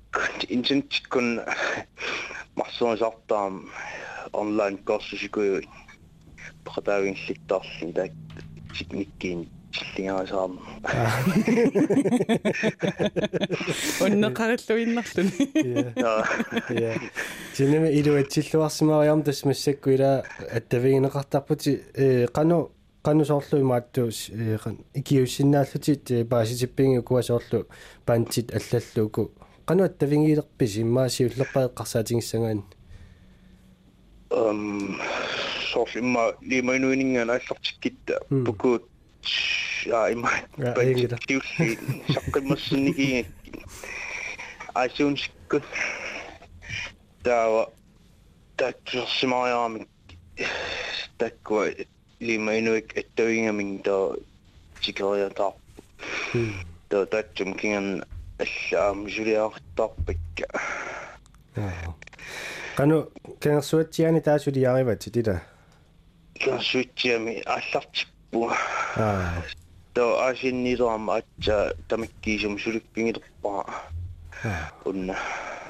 [0.49, 1.41] интентиккун
[2.57, 3.71] марсуусартаам
[4.33, 5.69] онлайн курсусикуй
[6.65, 8.13] таак
[8.75, 10.61] сигниккиин силлингасаам
[14.01, 15.93] оннеқариллуиннарлуни
[16.71, 16.95] я
[17.55, 22.71] синема илуатсиллуарсимариарм тасмассакку ила аттавигинеқартарпути э кану
[23.03, 27.67] кану соорлу имааттуус э қан икиуссиннааллутит пааситиппинги куасоорлу
[28.07, 29.33] пантит аллаллууку
[29.65, 32.65] кану аттавингилерпис иммаасиуллерпаеққарсаатингиссагаан
[34.31, 35.01] эм
[35.74, 38.84] соорлимма лимайнуинингаан аллартиккитта пукуут
[39.86, 41.20] я има Ja, enkelt.
[41.28, 41.78] тиулли
[42.10, 43.26] саққиммассинники
[44.74, 45.64] айсуунсиккут
[47.24, 47.70] таава
[48.58, 49.88] таксерсимариарами
[51.18, 51.68] таккуа
[52.20, 54.16] лимайнуик аттавингамин таа
[54.82, 55.54] тикериатаа
[56.90, 58.04] таа татчум кинган
[58.40, 60.48] аллаам жулиаартарпакка
[62.76, 65.42] кану кэнерсуатсиани таасулиариват тила
[66.41, 68.51] касуитсиами аллартиппу
[68.97, 69.43] аа
[69.95, 73.65] таа асиннилерама атса тамаккиисум суликкингилерпаа
[74.85, 75.17] унна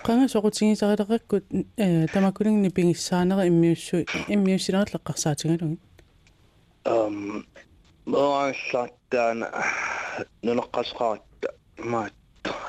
[0.06, 1.44] qanga soqutigisarileqakkut
[1.76, 3.96] э тамакулингни пигиссаанера иммиуссу
[4.34, 5.78] иммиуссилерерлеққарсаатингалуги
[6.84, 7.46] эм
[8.06, 9.48] моаллааттаана
[10.46, 11.48] нунеққасqaратта
[11.78, 12.14] маат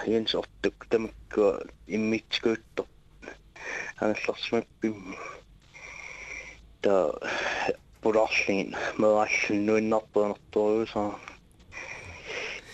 [0.07, 1.51] янсортук тамаккуа
[1.87, 2.85] иммитсикуутто
[3.99, 5.15] аналлерсмаппим
[6.81, 7.11] та
[8.05, 8.69] пурарлин
[9.01, 11.03] моаллиннуиннарпуанерторюуса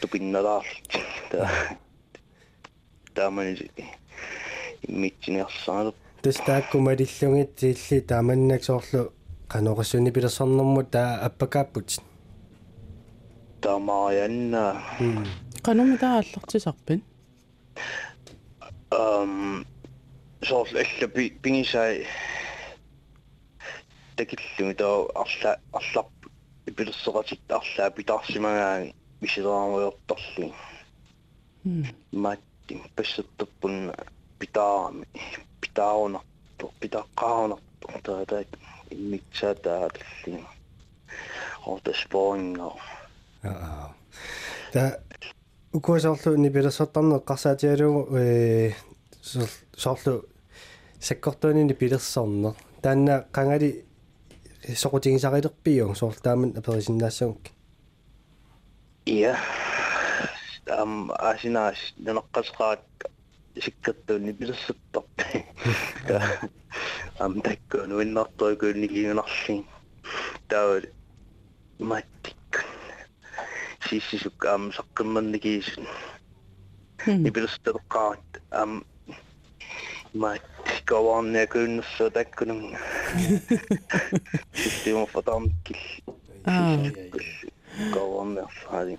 [0.01, 0.91] тупинналаарлит
[1.31, 1.49] та
[3.15, 3.71] таамани
[4.87, 9.13] иммитсинерсаалу тастааккумалиллугит тилли тааманнаксоорлу
[9.47, 11.87] каноқассуни пилерсорнэрмут таа аппакааппут
[13.63, 14.63] таамааянна
[15.63, 16.99] qanumi taa аллартисарпин
[18.91, 19.65] эм
[20.43, 21.07] сорл алла
[21.43, 22.05] пингисай
[24.20, 26.06] такиллуми таа арла арлар
[26.76, 30.52] пилерсератит арлаа питарсимагаа мисилерамуйорторли
[32.12, 33.92] маттин пассаттаппун
[34.38, 35.06] питаарами
[35.60, 38.44] питаарунарто питаққарунарто таа таа
[38.90, 40.44] иммитсаа таа талли
[41.66, 42.72] орта споинга
[43.42, 43.94] аа
[44.72, 45.00] та
[45.72, 48.72] укуасоорлу нипилерсортарне эққарсаатиалугу э
[49.76, 50.24] соорлу
[51.00, 53.84] саккортуунини пилерсорнер таанна қангали
[54.83, 57.49] soqutigisarilerpiu soortaaman aperisinnaassaunk
[59.05, 59.35] ia
[60.77, 62.85] am asinaas neneqqasqaat
[63.63, 65.45] sikkertuunni pilassertorpi
[67.19, 69.65] am takkuunu innertorikuunnigiunarliin
[70.47, 70.81] taul
[71.79, 72.69] mattikkun
[73.89, 75.87] siissisukka am saqqimmernigiisun
[77.23, 78.81] nipilassertorqaat am
[80.14, 80.42] мат
[80.86, 82.76] говарнакууннссо таккунун.
[84.54, 85.76] система фатамкил.
[86.44, 86.78] Аа.
[87.92, 88.98] говарнерфаали.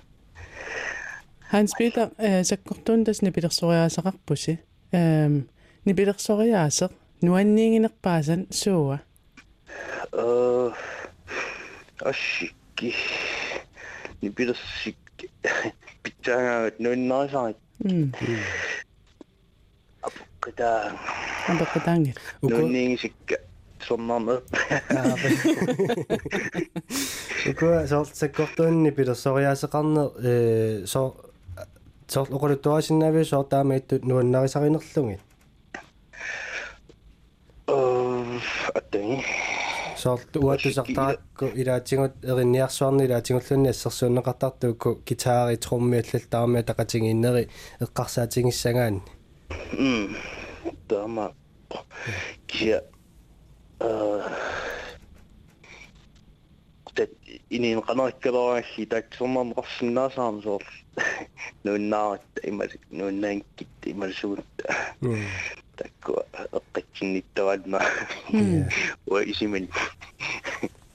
[1.51, 4.59] Hans Peter э саккортуун тас нипилерсориаасақарпуси
[4.91, 5.47] эм
[5.85, 8.99] нипилерсориаасеq нуанниингинерпаасан сууа
[10.11, 10.71] Э
[11.99, 12.93] ашки
[14.21, 14.97] нипилерсик
[16.03, 16.79] питсаагаат
[20.43, 20.97] Нуиннаасаат м апукката
[21.49, 23.36] ампаққатаангит нуинниигисикка
[23.86, 24.40] сорнарме
[27.51, 31.14] укуа соорлу саккортуунни пилерсориаасеқарне э соо
[32.09, 35.18] соорлу оқулуттуасиннаави соортаамаиттут нуаннарисаринерлуги
[37.68, 38.38] э
[38.74, 39.24] аттани
[39.97, 47.49] соорлу уатусартаракку илаатингут эринниарсуарни илаатингуллунни ассерсууннеқартартуукку гитаари трумми аллалтаарми тақатингиннери
[47.80, 49.03] эққарсаатингиссагаани
[49.72, 50.16] м.
[50.88, 51.34] Тама
[52.46, 52.82] кия.
[53.80, 54.28] Э
[56.94, 57.11] тэт
[57.50, 60.64] инин канааккалаалли тааксорнам қарсиннаасаам соор
[61.64, 64.44] нуиннаарат имал нуиннаанкит ималсуут
[65.76, 66.12] такку
[66.59, 67.80] эққатсинниттавалма
[69.07, 69.68] уа исимэн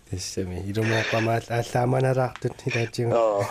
[0.10, 3.42] тэссами илумоқамаал ааллааманараартут илаатингу аа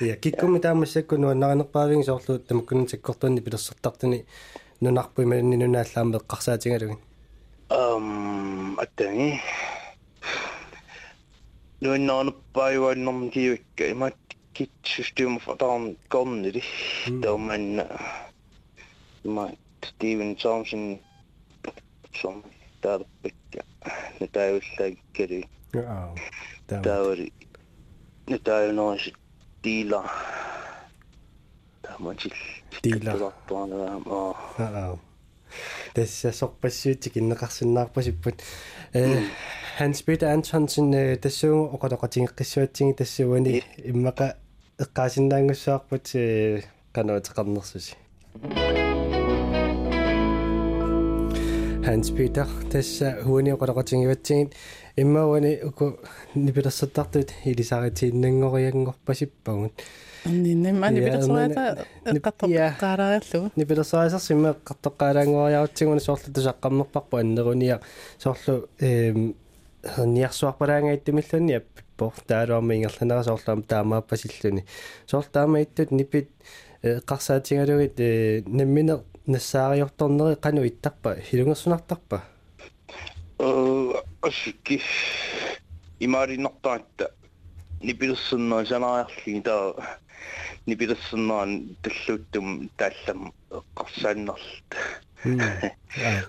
[0.00, 4.24] я киккуми таамассакку нуаннаринерпаавиги соорлуут тамаккунин саккортуунни пилерсертартуни
[4.80, 6.98] нунарпуи малинни нунааллаама эққарсаатингалугин
[7.68, 9.40] ам аттани
[11.80, 14.16] нуиннаанерпааюаннэрм киуикка имат
[14.52, 16.62] кит систем фатаан корнили
[17.22, 17.82] тауман
[19.24, 19.50] ма
[19.84, 20.98] Стивен Джонсон
[22.20, 22.42] som
[22.82, 23.60] tarpekka
[24.20, 25.40] netaivillaagikkali
[25.86, 26.14] аа
[29.64, 30.04] 디라
[31.80, 32.28] 담아지
[32.82, 34.98] 디라 어
[35.94, 38.32] 대세 속빠시직 있는 각신나고 싶은
[38.94, 39.24] 에
[39.80, 44.34] 핸스피드 안 찬신네 대수 오가다가 징기시어징 대수원이 임마가
[44.92, 46.60] 까신다는 거 샤프치
[46.92, 47.94] 간어 잠깐 넣었지
[51.86, 54.52] Hans Peter тасса хуани оқалоқатингиватсигит
[54.96, 55.98] иммауани уку
[56.34, 59.72] нипилерсаттартут илисаритииннангориангорпасиппагут
[60.24, 67.80] анниннама Ja, нипилерсориата men- эққартоққараариллу нипилерсаасерсима қартоққаалаангориарутсигуни соорлу тусаққарнерпарпу аннеруниа
[68.18, 69.34] соорлу эм
[69.98, 74.64] ниарсуарпалаангаиттумиллуни аппиппор таалуарми ингерланера соорлуам таамааппасиллуни
[75.06, 76.30] соорл таамаиттут нипит
[76.82, 82.22] эққарсаатингалугит э намминер нассаариорторнери қану иттарпа хилунгерсунартарпа
[83.38, 84.80] э асикки
[86.00, 87.10] имариннартаатта.
[87.82, 89.74] Нипилерсуннаа санаариарлиги таа
[90.66, 94.70] нипилерсуннаан таллууттум тааллам эққарсааннерлут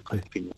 [0.10, 0.52] qatpin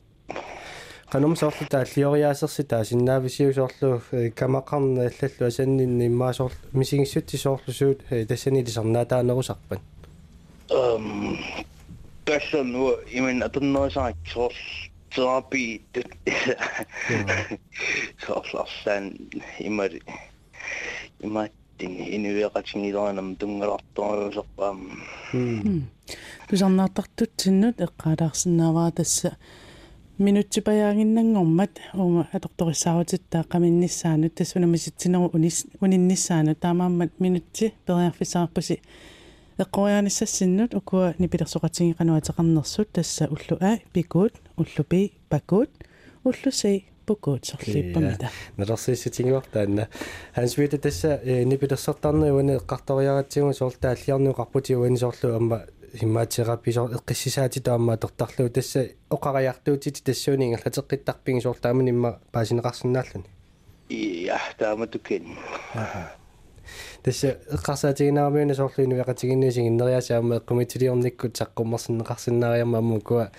[1.11, 4.01] qanum soorlu taallioriaasersi taasinnaavisиу соорлу
[4.39, 8.65] камақарна аллаллу асаннинни иммаа соорлу мисигиссутти соорлу суут тассани
[12.27, 14.55] лисарнаатаанерусарпат um таллун нуа имен атуннерисаак соорл
[15.09, 15.81] терапи
[18.25, 19.03] соорларсан
[19.59, 20.01] имари
[21.21, 24.79] иматтин инуеқатингилаанам тунгаларторусерпаам
[26.49, 29.37] тусарнаартартут синнут эққалаарсинааваа тасса
[30.19, 38.81] минутсипаяагиннангормат ума аторториссааруутиттаа qaminnissaaну тассунамиситсинеру унис униннissaaну таамааммат минутси периарфисаарпаси
[39.57, 45.69] эққорианиссассиннут укуа нипилерсоқатингиқануатеқарнерсут тасса уллу а пикуут уллупи пакуут
[46.23, 49.87] уллуси пукуут сорлиппамита налерсиссутингуартаанна
[50.35, 57.97] хансвита тасса нипилерсертарнери уани эққарториаратсигу соорлтаа аллиарну қарпути уани соорлу амма иммаатерапи соор эққиссисаати таамаа
[57.97, 63.25] тортарлу тасса оқариартуутити тассууни ингерлатеққиттарпиги соорлаамани имма паасинеқарсинааллуни
[63.89, 65.23] я тааматукен
[67.07, 73.31] тасса эққарсаатигинаармиуна соорлу инуяқатигиннисигиннериасаама эққумитилиорниккут саққуммерсиннеқарсинаариама мукуа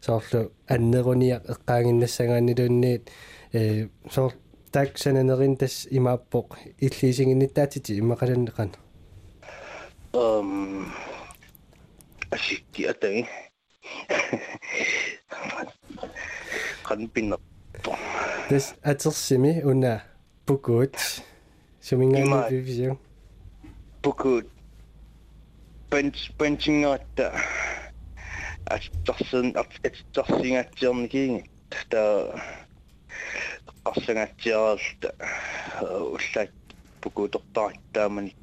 [0.00, 3.10] соорлу аннеруниа эққаангиннассагааннилуунниит
[3.52, 4.32] э соор
[4.72, 8.70] таксананерин тас имааппоq иллиисингинниттаатити иммақаланнеқан
[10.14, 10.86] эм
[12.30, 13.28] ашикки атаги.
[16.82, 17.38] Канпиннер
[18.48, 20.04] тас атерсими уна
[20.46, 20.96] пукуут
[21.82, 22.98] сумингаани вивисиу
[24.02, 24.46] пукут
[25.90, 27.26] бенч бенчингаатта
[28.66, 31.44] аттарсун аттарсингатсиорникиинги
[31.90, 32.02] та
[33.84, 35.10] qarsangatsiaralta
[35.82, 36.52] уллаат
[37.00, 38.36] пукутортариттааманик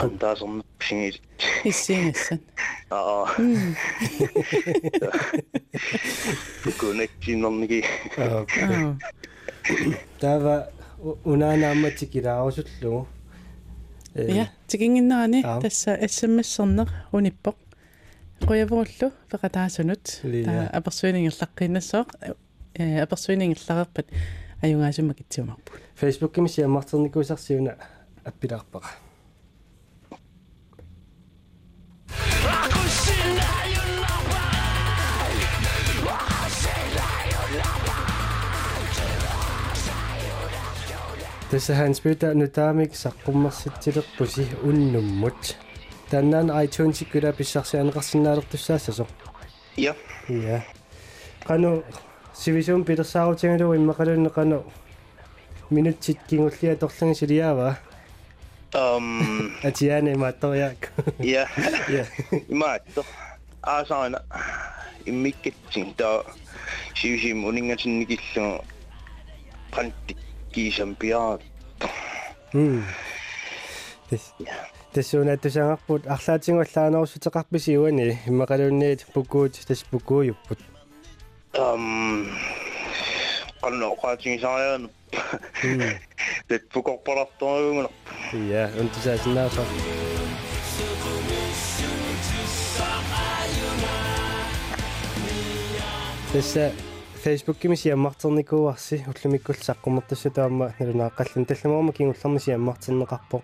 [0.00, 1.20] qantaasernepsingit
[1.64, 2.40] иссиинассан
[2.90, 3.26] аа.
[6.62, 7.80] Пукунатсинерники
[8.16, 8.44] аа.
[10.20, 10.56] Тава
[11.24, 13.06] унанаамматикилаарусуллугу
[14.14, 15.60] я тикингиннерани Аа.
[15.60, 17.56] тасса ассаммассернер униппоq
[18.48, 20.44] qoyavuullu peqataasunut Лия.
[20.44, 22.02] таа аперсуинингерлаққиннассоо
[22.74, 24.06] э аперсуинингерлақарпат
[24.62, 27.72] аюнгаасумма китсиумарпут фейсбуккими сиаммартэрникуусарсиуна
[28.24, 28.88] аппилаарпаqa
[41.54, 45.56] Nyt taamik saqqummarsittilerpusi unnummut.
[46.10, 49.06] Tänään iTunes kyllä pissarsi anqarsinnaalertussaassaso.
[49.76, 49.94] ja
[50.28, 50.60] Ja.
[51.46, 51.84] Qanu
[52.32, 54.72] sivisum pilersaarutingalu immaqalunne qanu
[55.70, 57.74] minutsit kingullia torlangi siliaava.
[58.74, 60.88] um Atiane maattoriaak.
[61.20, 61.48] ja
[61.88, 62.04] Ja.
[62.48, 63.06] imaatto
[63.62, 64.18] aasaana
[65.06, 66.24] immikkatsin taa
[67.00, 68.64] siusim uningasinnikillu
[70.54, 71.38] qantti kiisampiaa
[72.54, 72.82] Mm.
[74.10, 74.34] Tes.
[74.92, 80.58] Tessuna tusangarput arlaatingullaanarussuteqarpisi uani immaqalunniit pukuut tas pukuujupput.
[81.58, 82.26] um
[83.60, 84.88] qanno qaatingisaayaan
[86.48, 87.88] tet pukorparartoruguna
[97.24, 103.42] Tässä Facebook-kimi siammarternikuarsi ullumikkull saqqummertussutaamma nalunaaqallun tallamorma kingullermi siammarterneqarpo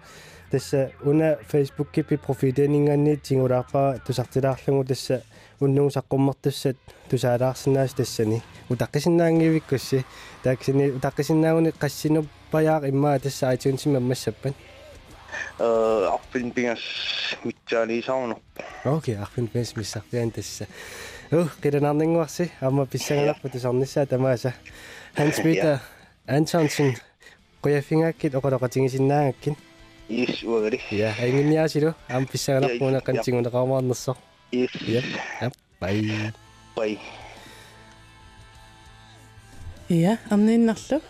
[0.50, 5.20] tässä una Facebook-kipi profiileninganniit singulaarpaa tusartilaarlugu tässä
[5.60, 6.76] unnugu saqqummertussat
[7.08, 10.06] tusaalaarsinnaas tassani utaqqisinnaaangivikkussi
[10.42, 14.54] taaksini utaqqisinnaagunni qassinuppаяaq immaa tässä iTunesimma ammassappan
[15.60, 16.84] э арпин пингас
[17.44, 18.36] митсаалисаарну
[18.84, 20.66] Окей, арфин пенс миссарпиан тасса.
[21.32, 24.54] Ух, киранарнингуарси амма писсагаларпу тусарнissaа тамааса.
[25.16, 25.80] Peter
[26.26, 26.96] Antonsen
[27.62, 29.56] qoyafingaakкит оқалоқатингисиннаагаккин.
[30.08, 34.16] ис уагали Ja, ангинниасилу ам писсагаларпуна қантингунеқармаарнерсо.
[34.50, 35.02] ис Ja,
[35.40, 36.32] ja, bye.
[36.76, 36.98] бай.
[39.88, 41.00] Ja амнииннарлу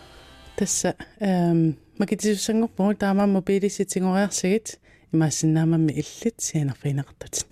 [0.56, 4.78] тасса эм макитисуссангорпугу таамаа мобилиситингориарсигит
[5.12, 7.46] имаассиннаамамми иллит сианерфинеқартут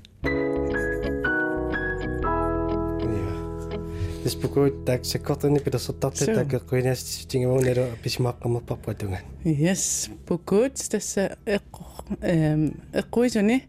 [4.28, 9.18] Spokoy tak sekotani pida sotatte tak koinas tingo nero pisimak kama papkatungan.
[9.46, 11.84] Yes, pukut tässä ekko
[12.22, 13.68] em ekkoisuni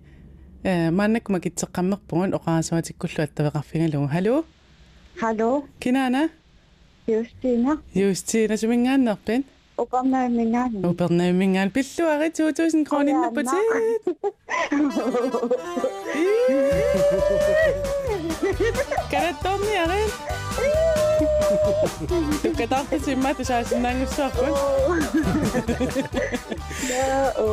[0.91, 4.07] mannak makitseqqammerpugun de attaveqarfigalugu.
[4.07, 4.45] Hallo?
[5.21, 5.65] Hallo.
[5.79, 6.29] Kinana?
[7.07, 7.77] Justina.
[7.95, 9.45] Justina sumingaannerpin?
[9.77, 10.85] Upernaimmingaan.
[10.85, 13.53] Upernaimmingaan pilluari 2000 kroninnerputit.
[19.11, 20.09] Querés tommialeen.
[22.43, 24.57] Tukka tahtoisin mä, että saisin näin sopun.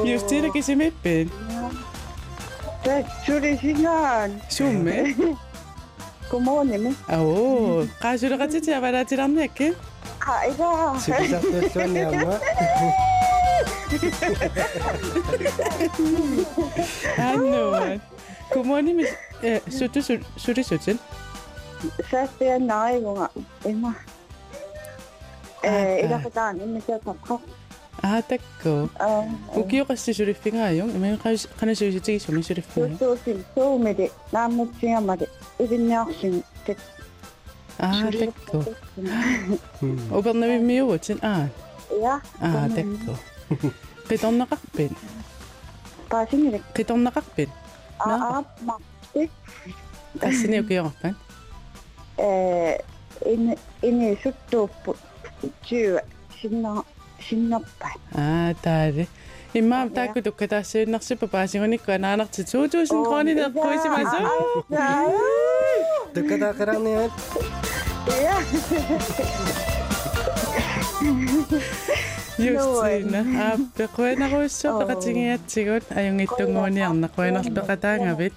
[0.05, 1.33] Just siinäkin se mippiin.
[3.27, 4.43] Tuli sinään.
[4.49, 5.17] Summi?
[6.31, 6.97] Kumonimi.
[7.19, 9.77] Oo, kai sinä katsit siellä vedä tilannekin?
[10.27, 10.95] Aika.
[10.99, 12.39] Sitten tahtoisin tuonne omaa.
[17.19, 18.03] Annoin.
[18.53, 19.09] Kumonimi.
[19.43, 20.99] え、するするするする。
[22.11, 23.29] Först när jag
[23.65, 23.95] Emma.
[25.65, 27.39] إذا قطعني من تلقى
[28.05, 28.87] اه تكو
[29.57, 33.17] وكي يقصي شريف فيها يوم ما يقاش قنا شريف تيجي شو من شريف فيها سو
[33.25, 35.27] سو سو مدي نعم مطيع مدي
[35.61, 36.77] إذن نعشين تك
[37.81, 38.63] اه تكو
[40.13, 41.49] وبرنامج ميوتين اه
[42.03, 43.13] يا اه تكو
[44.11, 44.91] قطعنا قبل
[46.11, 47.49] قاسين قطعنا قبل
[48.01, 48.45] اه اه
[49.25, 49.75] Japan.
[50.21, 51.15] 자신의 그 Japan?
[52.19, 52.79] Eh,
[53.27, 54.69] in in sotto
[55.65, 55.99] ju
[56.41, 56.83] sinna
[57.21, 57.91] sinnappa.
[58.13, 59.07] 아, 다리.
[59.55, 64.19] имма таакку туккатаассиуннарсипа паасигуникку анаанарти туутуусин кроонинер куисимасу
[66.15, 67.13] туккатаақараанниат
[74.81, 78.35] Peqatingiatsigut ajungittunguuniarna quenarpeqataangavit.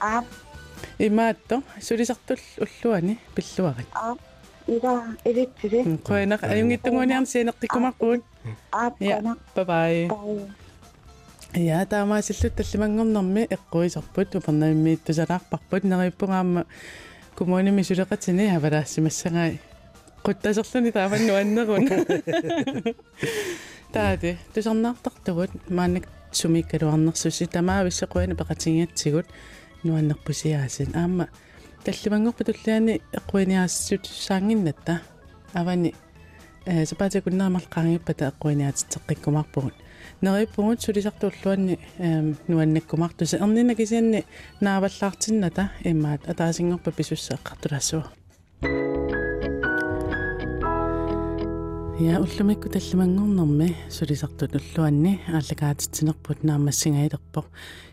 [0.00, 0.26] Aap
[0.98, 3.88] Imaatto sulisartul ulluani pilluarit.
[3.94, 4.18] aap
[4.68, 4.92] ida
[5.26, 8.22] iritsiri Quenaq ajungittunguuniarna sineqqikkumarpuut.
[8.72, 9.64] aap Ja, kana bye.
[9.64, 10.08] Bye.
[10.14, 10.62] pai
[11.54, 16.64] Ja, таамаасиллут таллимангорнэрми эққуисарпут упернамиммииттусалаарпарпут нериппунгаама
[17.36, 19.60] кумууними сулеқатини авалаассимассагаи
[20.92, 21.88] тааманну аннерун
[23.92, 24.38] таади.
[24.54, 29.26] Тусарнаартартугут маанак сумиккалуарнерсуси тамаависсеқуани пеқатингиатсигут
[29.84, 31.28] нуаннерпусиаасин аама
[31.84, 35.02] таллимангорпу туллиани эққуиниаассут саангиннатта
[35.52, 35.94] авани
[36.64, 39.74] э сапаатикуннаамал qaangipпата эққуиниаатитеққиккумарпугут
[40.22, 44.24] нериппугут сулисартууллуанни эм нуаннаккумартуса ернина кисианни
[44.60, 47.38] нааваллаартинната имаат атаасингорпа писусса
[52.00, 57.44] Я уллумикку таллимангорнэрми сулисартут уллуанни ааллагаатитсинерпут наамассингаилерпо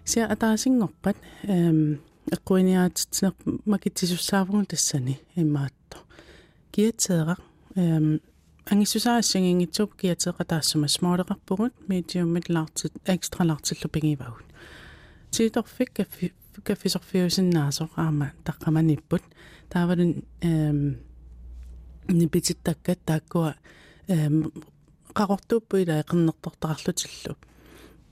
[0.06, 2.00] сиа атаасингорпат эм
[2.32, 3.34] эққуиниаатитсинер
[3.66, 5.97] макитсисуссаавгун тассани имаатто
[6.72, 7.36] киатсеэра
[7.76, 8.22] эм
[8.66, 14.45] ангиссусаассангингитсуп киатеэқа таассума смаалеқарпугут медиуммит лаартит экстра лаартиллу пигивагут
[15.32, 16.34] сииторфик каффи
[16.64, 19.24] каффисорфиусиннаасо аама таққаманиппут
[19.70, 20.97] таавалун эм
[22.08, 23.56] нипититтаккат тааккуа
[24.10, 24.36] эм
[25.18, 27.34] qaqortuuppu ila eqernertortarlutилlu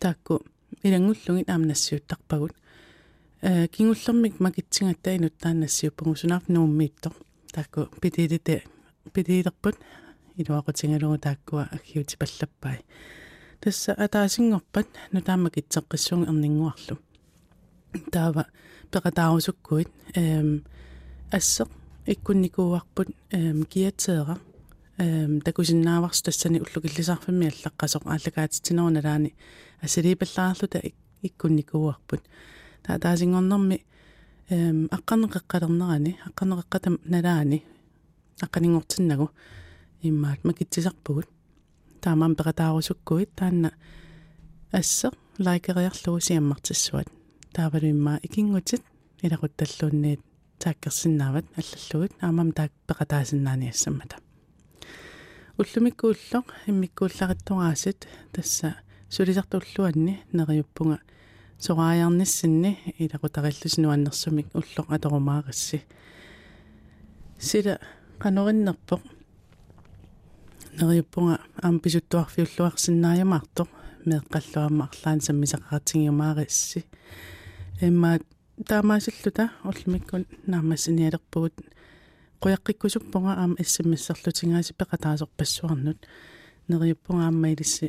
[0.02, 0.34] таакку
[0.86, 2.54] илангуллугит аамнассиуттарпагут
[3.42, 7.10] э кингуллэрмик макитсингатта инут тааннассиуппугу сунаaf нууммиитто
[7.56, 8.64] таакку питилите
[9.14, 9.76] питилерпут
[10.40, 12.78] илуақутингалугу тааккуа аггиути паллаппай
[13.62, 16.96] тасса атаасингорпат нутаама китсеққиссуун ернингуарлу
[18.12, 18.44] таава
[18.92, 20.64] пеқатаарусуккуит эм
[21.32, 21.70] ассеқ
[22.08, 23.10] иккунникууарпут.
[23.32, 24.38] Эм киатеера
[24.98, 29.36] эм такусиннааварс тассани уллукиллисаарфимми аллаққасоқ ааллагаатитинеруналаани
[29.82, 30.80] асилипаллаарлута
[31.22, 32.22] иккунникууарпут
[32.84, 33.78] таа таасингорнэрми
[34.50, 37.64] эм аққарнеққалернерани аққарнеққатам налаани
[38.42, 39.32] аққанингортиннагу
[40.02, 41.28] иммаат макитсисарпугут.
[42.02, 43.72] Таамаан пеқатаарусуккуит таанна
[44.72, 47.08] ассеқ лайкериарлугу сиаммартиссуат.
[47.54, 48.84] Таавалуимма икингутит
[49.22, 50.22] илақутталлуунниит
[50.60, 54.27] тааккерсиннаават аллаллугит аамам таак пеқатаасиннаани ассаммата
[55.58, 58.76] уллумиккууллоқ иммиккууллариттугаасит тасса
[59.10, 61.00] сулисартуллуанни нериуппунга
[61.60, 65.82] сорааяарниссинни илақутариллусинуаннэрсумик уллоқ аторумаарисси
[67.40, 67.80] сила
[68.20, 69.02] канориннерпоқ
[70.80, 73.70] нериуппунга аам писуттуарфиуллуарсиннааяmaartoq
[74.06, 76.86] меэққаллуама арлаан саммисақаратингиумаариисси
[77.82, 78.20] имма
[78.70, 81.54] таамаасиллута уллумиккун наамассиниалерпугут
[82.42, 86.00] quyaqqikkusuppunga aam issimmisserlutigaasi peqataasорпассуарнут
[86.70, 87.88] нериуппунга аама илисси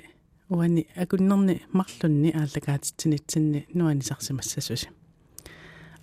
[0.57, 4.89] уани акуннерни марлунни ааллагаатитсинитсинни нуанисарсимассасуси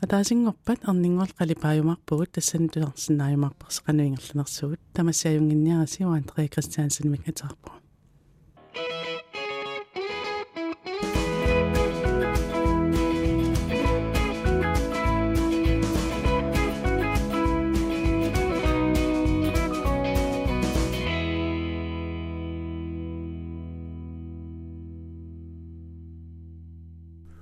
[0.04, 7.72] атаасингорпат арнингуал қалипааюмарпугут тассани тулерсинааюмарперс кануингерланерсугут тамассааюнгинниараси уан три кристиансен мик атаарпу